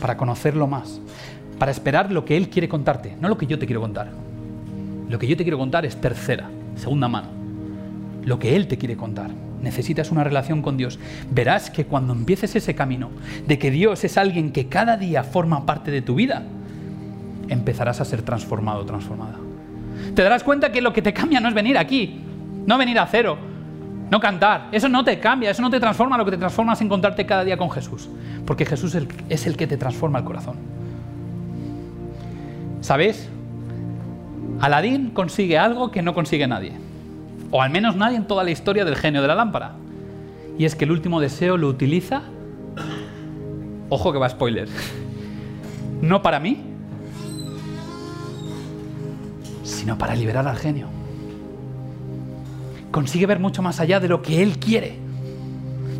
para 0.00 0.16
conocerlo 0.16 0.66
más, 0.66 1.00
para 1.58 1.70
esperar 1.70 2.12
lo 2.12 2.24
que 2.24 2.36
Él 2.36 2.48
quiere 2.48 2.68
contarte, 2.68 3.16
no 3.20 3.28
lo 3.28 3.38
que 3.38 3.46
yo 3.46 3.58
te 3.58 3.66
quiero 3.66 3.80
contar. 3.80 4.10
Lo 5.08 5.18
que 5.18 5.28
yo 5.28 5.36
te 5.36 5.44
quiero 5.44 5.58
contar 5.58 5.86
es 5.86 6.00
tercera, 6.00 6.48
segunda 6.74 7.06
mano. 7.06 7.28
Lo 8.24 8.38
que 8.38 8.56
Él 8.56 8.66
te 8.66 8.76
quiere 8.76 8.96
contar. 8.96 9.30
Necesitas 9.66 10.12
una 10.12 10.22
relación 10.22 10.62
con 10.62 10.76
Dios. 10.76 11.00
Verás 11.32 11.70
que 11.70 11.86
cuando 11.86 12.12
empieces 12.12 12.54
ese 12.54 12.76
camino 12.76 13.10
de 13.48 13.58
que 13.58 13.72
Dios 13.72 14.04
es 14.04 14.16
alguien 14.16 14.52
que 14.52 14.68
cada 14.68 14.96
día 14.96 15.24
forma 15.24 15.66
parte 15.66 15.90
de 15.90 16.02
tu 16.02 16.14
vida, 16.14 16.44
empezarás 17.48 18.00
a 18.00 18.04
ser 18.04 18.22
transformado 18.22 18.86
transformada. 18.86 19.34
Te 20.14 20.22
darás 20.22 20.44
cuenta 20.44 20.70
que 20.70 20.80
lo 20.80 20.92
que 20.92 21.02
te 21.02 21.12
cambia 21.12 21.40
no 21.40 21.48
es 21.48 21.54
venir 21.54 21.78
aquí, 21.78 22.20
no 22.64 22.78
venir 22.78 22.96
a 23.00 23.08
cero, 23.08 23.38
no 24.08 24.20
cantar. 24.20 24.68
Eso 24.70 24.88
no 24.88 25.02
te 25.02 25.18
cambia, 25.18 25.50
eso 25.50 25.62
no 25.62 25.70
te 25.70 25.80
transforma. 25.80 26.16
Lo 26.16 26.24
que 26.24 26.30
te 26.30 26.38
transforma 26.38 26.74
es 26.74 26.80
encontrarte 26.80 27.26
cada 27.26 27.42
día 27.42 27.56
con 27.56 27.68
Jesús. 27.68 28.08
Porque 28.46 28.64
Jesús 28.64 28.96
es 29.28 29.46
el 29.48 29.56
que 29.56 29.66
te 29.66 29.76
transforma 29.76 30.20
el 30.20 30.24
corazón. 30.24 30.54
¿Sabéis? 32.82 33.28
Aladín 34.60 35.10
consigue 35.10 35.58
algo 35.58 35.90
que 35.90 36.02
no 36.02 36.14
consigue 36.14 36.46
nadie. 36.46 36.85
O 37.56 37.62
al 37.62 37.70
menos 37.70 37.96
nadie 37.96 38.18
en 38.18 38.26
toda 38.26 38.44
la 38.44 38.50
historia 38.50 38.84
del 38.84 38.96
genio 38.96 39.22
de 39.22 39.28
la 39.28 39.34
lámpara. 39.34 39.76
Y 40.58 40.66
es 40.66 40.74
que 40.74 40.84
el 40.84 40.90
último 40.90 41.22
deseo 41.22 41.56
lo 41.56 41.68
utiliza. 41.68 42.24
Ojo 43.88 44.12
que 44.12 44.18
va 44.18 44.28
spoiler. 44.28 44.68
No 46.02 46.20
para 46.20 46.38
mí, 46.38 46.60
sino 49.62 49.96
para 49.96 50.14
liberar 50.14 50.46
al 50.46 50.58
genio. 50.58 50.88
Consigue 52.90 53.24
ver 53.24 53.40
mucho 53.40 53.62
más 53.62 53.80
allá 53.80 53.98
de 53.98 54.08
lo 54.08 54.20
que 54.20 54.42
él 54.42 54.58
quiere, 54.58 54.98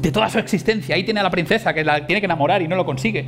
de 0.02 0.12
toda 0.12 0.28
su 0.28 0.38
existencia. 0.38 0.96
Ahí 0.96 1.04
tiene 1.04 1.20
a 1.20 1.22
la 1.22 1.30
princesa 1.30 1.72
que 1.72 1.82
la 1.82 2.06
tiene 2.06 2.20
que 2.20 2.26
enamorar 2.26 2.60
y 2.60 2.68
no 2.68 2.76
lo 2.76 2.84
consigue. 2.84 3.24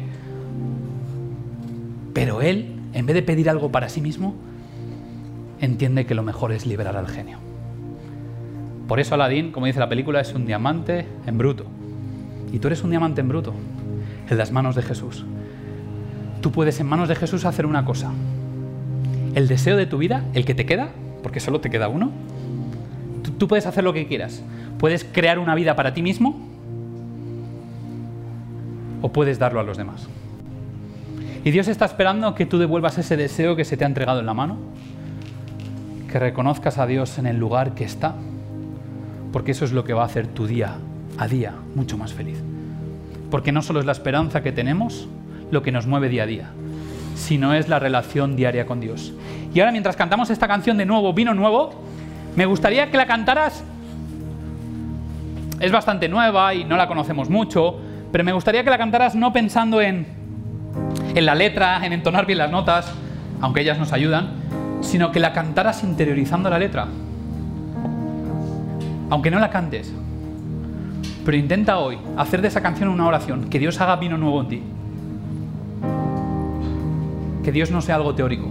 Pero 2.12 2.42
él, 2.42 2.76
en 2.92 3.06
vez 3.06 3.14
de 3.14 3.22
pedir 3.22 3.48
algo 3.48 3.72
para 3.72 3.88
sí 3.88 4.02
mismo, 4.02 4.34
entiende 5.58 6.04
que 6.04 6.14
lo 6.14 6.22
mejor 6.22 6.52
es 6.52 6.66
liberar 6.66 6.98
al 6.98 7.08
genio. 7.08 7.47
Por 8.88 8.98
eso 8.98 9.14
Aladín, 9.14 9.52
como 9.52 9.66
dice 9.66 9.78
la 9.78 9.88
película, 9.88 10.20
es 10.20 10.32
un 10.34 10.46
diamante 10.46 11.06
en 11.26 11.36
bruto. 11.36 11.66
Y 12.52 12.58
tú 12.58 12.68
eres 12.68 12.82
un 12.82 12.90
diamante 12.90 13.20
en 13.20 13.28
bruto, 13.28 13.52
en 14.28 14.38
las 14.38 14.50
manos 14.50 14.74
de 14.74 14.82
Jesús. 14.82 15.24
Tú 16.40 16.50
puedes 16.50 16.80
en 16.80 16.86
manos 16.86 17.08
de 17.08 17.14
Jesús 17.14 17.44
hacer 17.44 17.66
una 17.66 17.84
cosa, 17.84 18.10
el 19.34 19.46
deseo 19.46 19.76
de 19.76 19.86
tu 19.86 19.98
vida, 19.98 20.24
el 20.32 20.46
que 20.46 20.54
te 20.54 20.64
queda, 20.64 20.88
porque 21.22 21.38
solo 21.38 21.60
te 21.60 21.68
queda 21.68 21.88
uno, 21.88 22.10
tú, 23.38 23.46
puedes 23.46 23.66
hacer 23.66 23.84
lo 23.84 23.92
que 23.92 24.06
quieras. 24.06 24.42
Puedes 24.78 25.04
crear 25.04 25.38
una 25.38 25.54
vida 25.54 25.76
para 25.76 25.92
ti 25.92 26.02
mismo 26.02 26.48
o 29.02 29.12
puedes 29.12 29.38
darlo 29.38 29.60
a 29.60 29.62
los 29.64 29.76
demás. 29.76 30.08
Y 31.44 31.50
Dios 31.50 31.68
está 31.68 31.84
esperando 31.84 32.34
que 32.34 32.46
tú 32.46 32.58
devuelvas 32.58 32.98
ese 32.98 33.16
deseo 33.16 33.54
que 33.54 33.64
se 33.64 33.76
te 33.76 33.84
ha 33.84 33.86
entregado 33.86 34.20
en 34.20 34.26
la 34.26 34.34
mano, 34.34 34.56
que 36.10 36.18
reconozcas 36.18 36.78
a 36.78 36.86
Dios 36.86 37.18
en 37.18 37.26
el 37.26 37.38
lugar 37.38 37.74
que 37.74 37.84
está, 37.84 38.14
porque 39.32 39.52
eso 39.52 39.64
es 39.64 39.72
lo 39.72 39.84
que 39.84 39.92
va 39.92 40.02
a 40.02 40.06
hacer 40.06 40.26
tu 40.26 40.46
día 40.46 40.76
a 41.18 41.28
día 41.28 41.54
mucho 41.74 41.96
más 41.98 42.12
feliz. 42.12 42.38
Porque 43.30 43.52
no 43.52 43.62
solo 43.62 43.80
es 43.80 43.86
la 43.86 43.92
esperanza 43.92 44.42
que 44.42 44.52
tenemos 44.52 45.08
lo 45.50 45.62
que 45.62 45.72
nos 45.72 45.86
mueve 45.86 46.08
día 46.08 46.22
a 46.22 46.26
día, 46.26 46.50
sino 47.14 47.54
es 47.54 47.68
la 47.68 47.78
relación 47.78 48.36
diaria 48.36 48.66
con 48.66 48.80
Dios. 48.80 49.12
Y 49.54 49.60
ahora 49.60 49.72
mientras 49.72 49.96
cantamos 49.96 50.30
esta 50.30 50.48
canción 50.48 50.76
de 50.76 50.86
nuevo, 50.86 51.12
vino 51.12 51.34
nuevo, 51.34 51.74
me 52.36 52.46
gustaría 52.46 52.90
que 52.90 52.96
la 52.96 53.06
cantaras. 53.06 53.64
Es 55.60 55.72
bastante 55.72 56.08
nueva 56.08 56.54
y 56.54 56.64
no 56.64 56.76
la 56.76 56.86
conocemos 56.86 57.28
mucho, 57.28 57.78
pero 58.12 58.24
me 58.24 58.32
gustaría 58.32 58.62
que 58.62 58.70
la 58.70 58.78
cantaras 58.78 59.14
no 59.14 59.32
pensando 59.32 59.80
en, 59.80 60.06
en 61.14 61.26
la 61.26 61.34
letra, 61.34 61.84
en 61.84 61.92
entonar 61.92 62.26
bien 62.26 62.38
las 62.38 62.50
notas, 62.50 62.92
aunque 63.40 63.62
ellas 63.62 63.78
nos 63.78 63.92
ayudan, 63.92 64.30
sino 64.82 65.10
que 65.10 65.20
la 65.20 65.32
cantaras 65.32 65.82
interiorizando 65.82 66.48
la 66.48 66.58
letra. 66.58 66.86
Aunque 69.10 69.30
no 69.30 69.38
la 69.38 69.50
cantes. 69.50 69.92
Pero 71.24 71.36
intenta 71.36 71.78
hoy 71.78 71.98
hacer 72.16 72.42
de 72.42 72.48
esa 72.48 72.62
canción 72.62 72.88
una 72.88 73.06
oración, 73.06 73.48
que 73.50 73.58
Dios 73.58 73.80
haga 73.80 73.96
vino 73.96 74.16
nuevo 74.16 74.40
en 74.40 74.48
ti 74.48 74.62
que 77.48 77.52
Dios 77.52 77.70
no 77.70 77.80
sea 77.80 77.94
algo 77.94 78.14
teórico, 78.14 78.46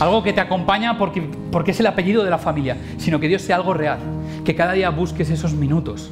algo 0.00 0.24
que 0.24 0.32
te 0.32 0.40
acompaña 0.40 0.98
porque, 0.98 1.22
porque 1.52 1.70
es 1.70 1.78
el 1.78 1.86
apellido 1.86 2.24
de 2.24 2.30
la 2.30 2.38
familia, 2.38 2.76
sino 2.98 3.20
que 3.20 3.28
Dios 3.28 3.40
sea 3.40 3.54
algo 3.54 3.72
real, 3.72 4.00
que 4.44 4.56
cada 4.56 4.72
día 4.72 4.90
busques 4.90 5.30
esos 5.30 5.52
minutos 5.52 6.10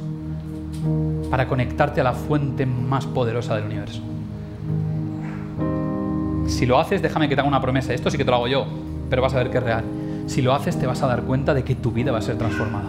para 1.29 1.49
conectarte 1.49 1.99
a 1.99 2.05
la 2.05 2.13
fuente 2.13 2.65
más 2.65 3.05
poderosa 3.05 3.53
del 3.57 3.65
universo. 3.65 4.01
Si 6.47 6.65
lo 6.65 6.79
haces, 6.79 7.01
déjame 7.01 7.27
que 7.27 7.35
te 7.35 7.41
haga 7.41 7.49
una 7.49 7.59
promesa, 7.59 7.93
esto 7.93 8.09
sí 8.09 8.17
que 8.17 8.23
te 8.23 8.31
lo 8.31 8.37
hago 8.37 8.47
yo, 8.47 8.65
pero 9.09 9.21
vas 9.21 9.33
a 9.33 9.39
ver 9.39 9.51
que 9.51 9.57
es 9.57 9.63
real. 9.65 9.83
Si 10.27 10.41
lo 10.41 10.55
haces, 10.55 10.79
te 10.79 10.87
vas 10.87 11.03
a 11.03 11.07
dar 11.07 11.23
cuenta 11.23 11.53
de 11.53 11.65
que 11.65 11.75
tu 11.75 11.91
vida 11.91 12.13
va 12.13 12.19
a 12.19 12.21
ser 12.21 12.37
transformada. 12.37 12.87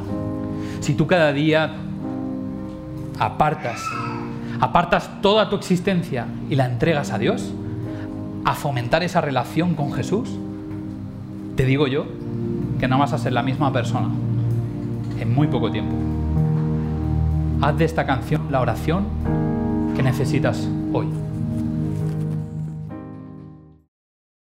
Si 0.81 0.95
tú 0.95 1.07
cada 1.07 1.33
día 1.33 1.73
apartas, 3.19 3.83
apartas 4.61 5.11
toda 5.21 5.49
tu 5.51 5.57
existencia 5.57 6.27
y 6.49 6.57
la 6.57 6.67
entregas 6.67 7.13
a 7.13 7.19
Dios, 7.19 7.53
a 8.45 8.55
fomentar 8.55 9.03
esa 9.03 9.21
relación 9.21 9.75
con 9.75 9.93
Jesús, 9.93 10.31
te 11.57 11.67
digo 11.67 11.87
yo 11.87 12.07
que 12.79 12.89
no 12.89 12.99
vas 12.99 13.13
a 13.13 13.19
ser 13.19 13.35
la 13.35 13.43
misma 13.43 13.73
persona 13.73 14.09
en 15.19 15.35
muy 15.35 15.49
poco 15.49 15.71
tiempo. 15.71 15.95
Haz 17.61 17.77
de 17.77 17.85
esta 17.85 18.07
canción 18.07 18.51
la 18.51 18.61
oración 18.61 19.05
que 19.95 20.03
necesitas 20.03 20.67
hoy. 20.95 21.20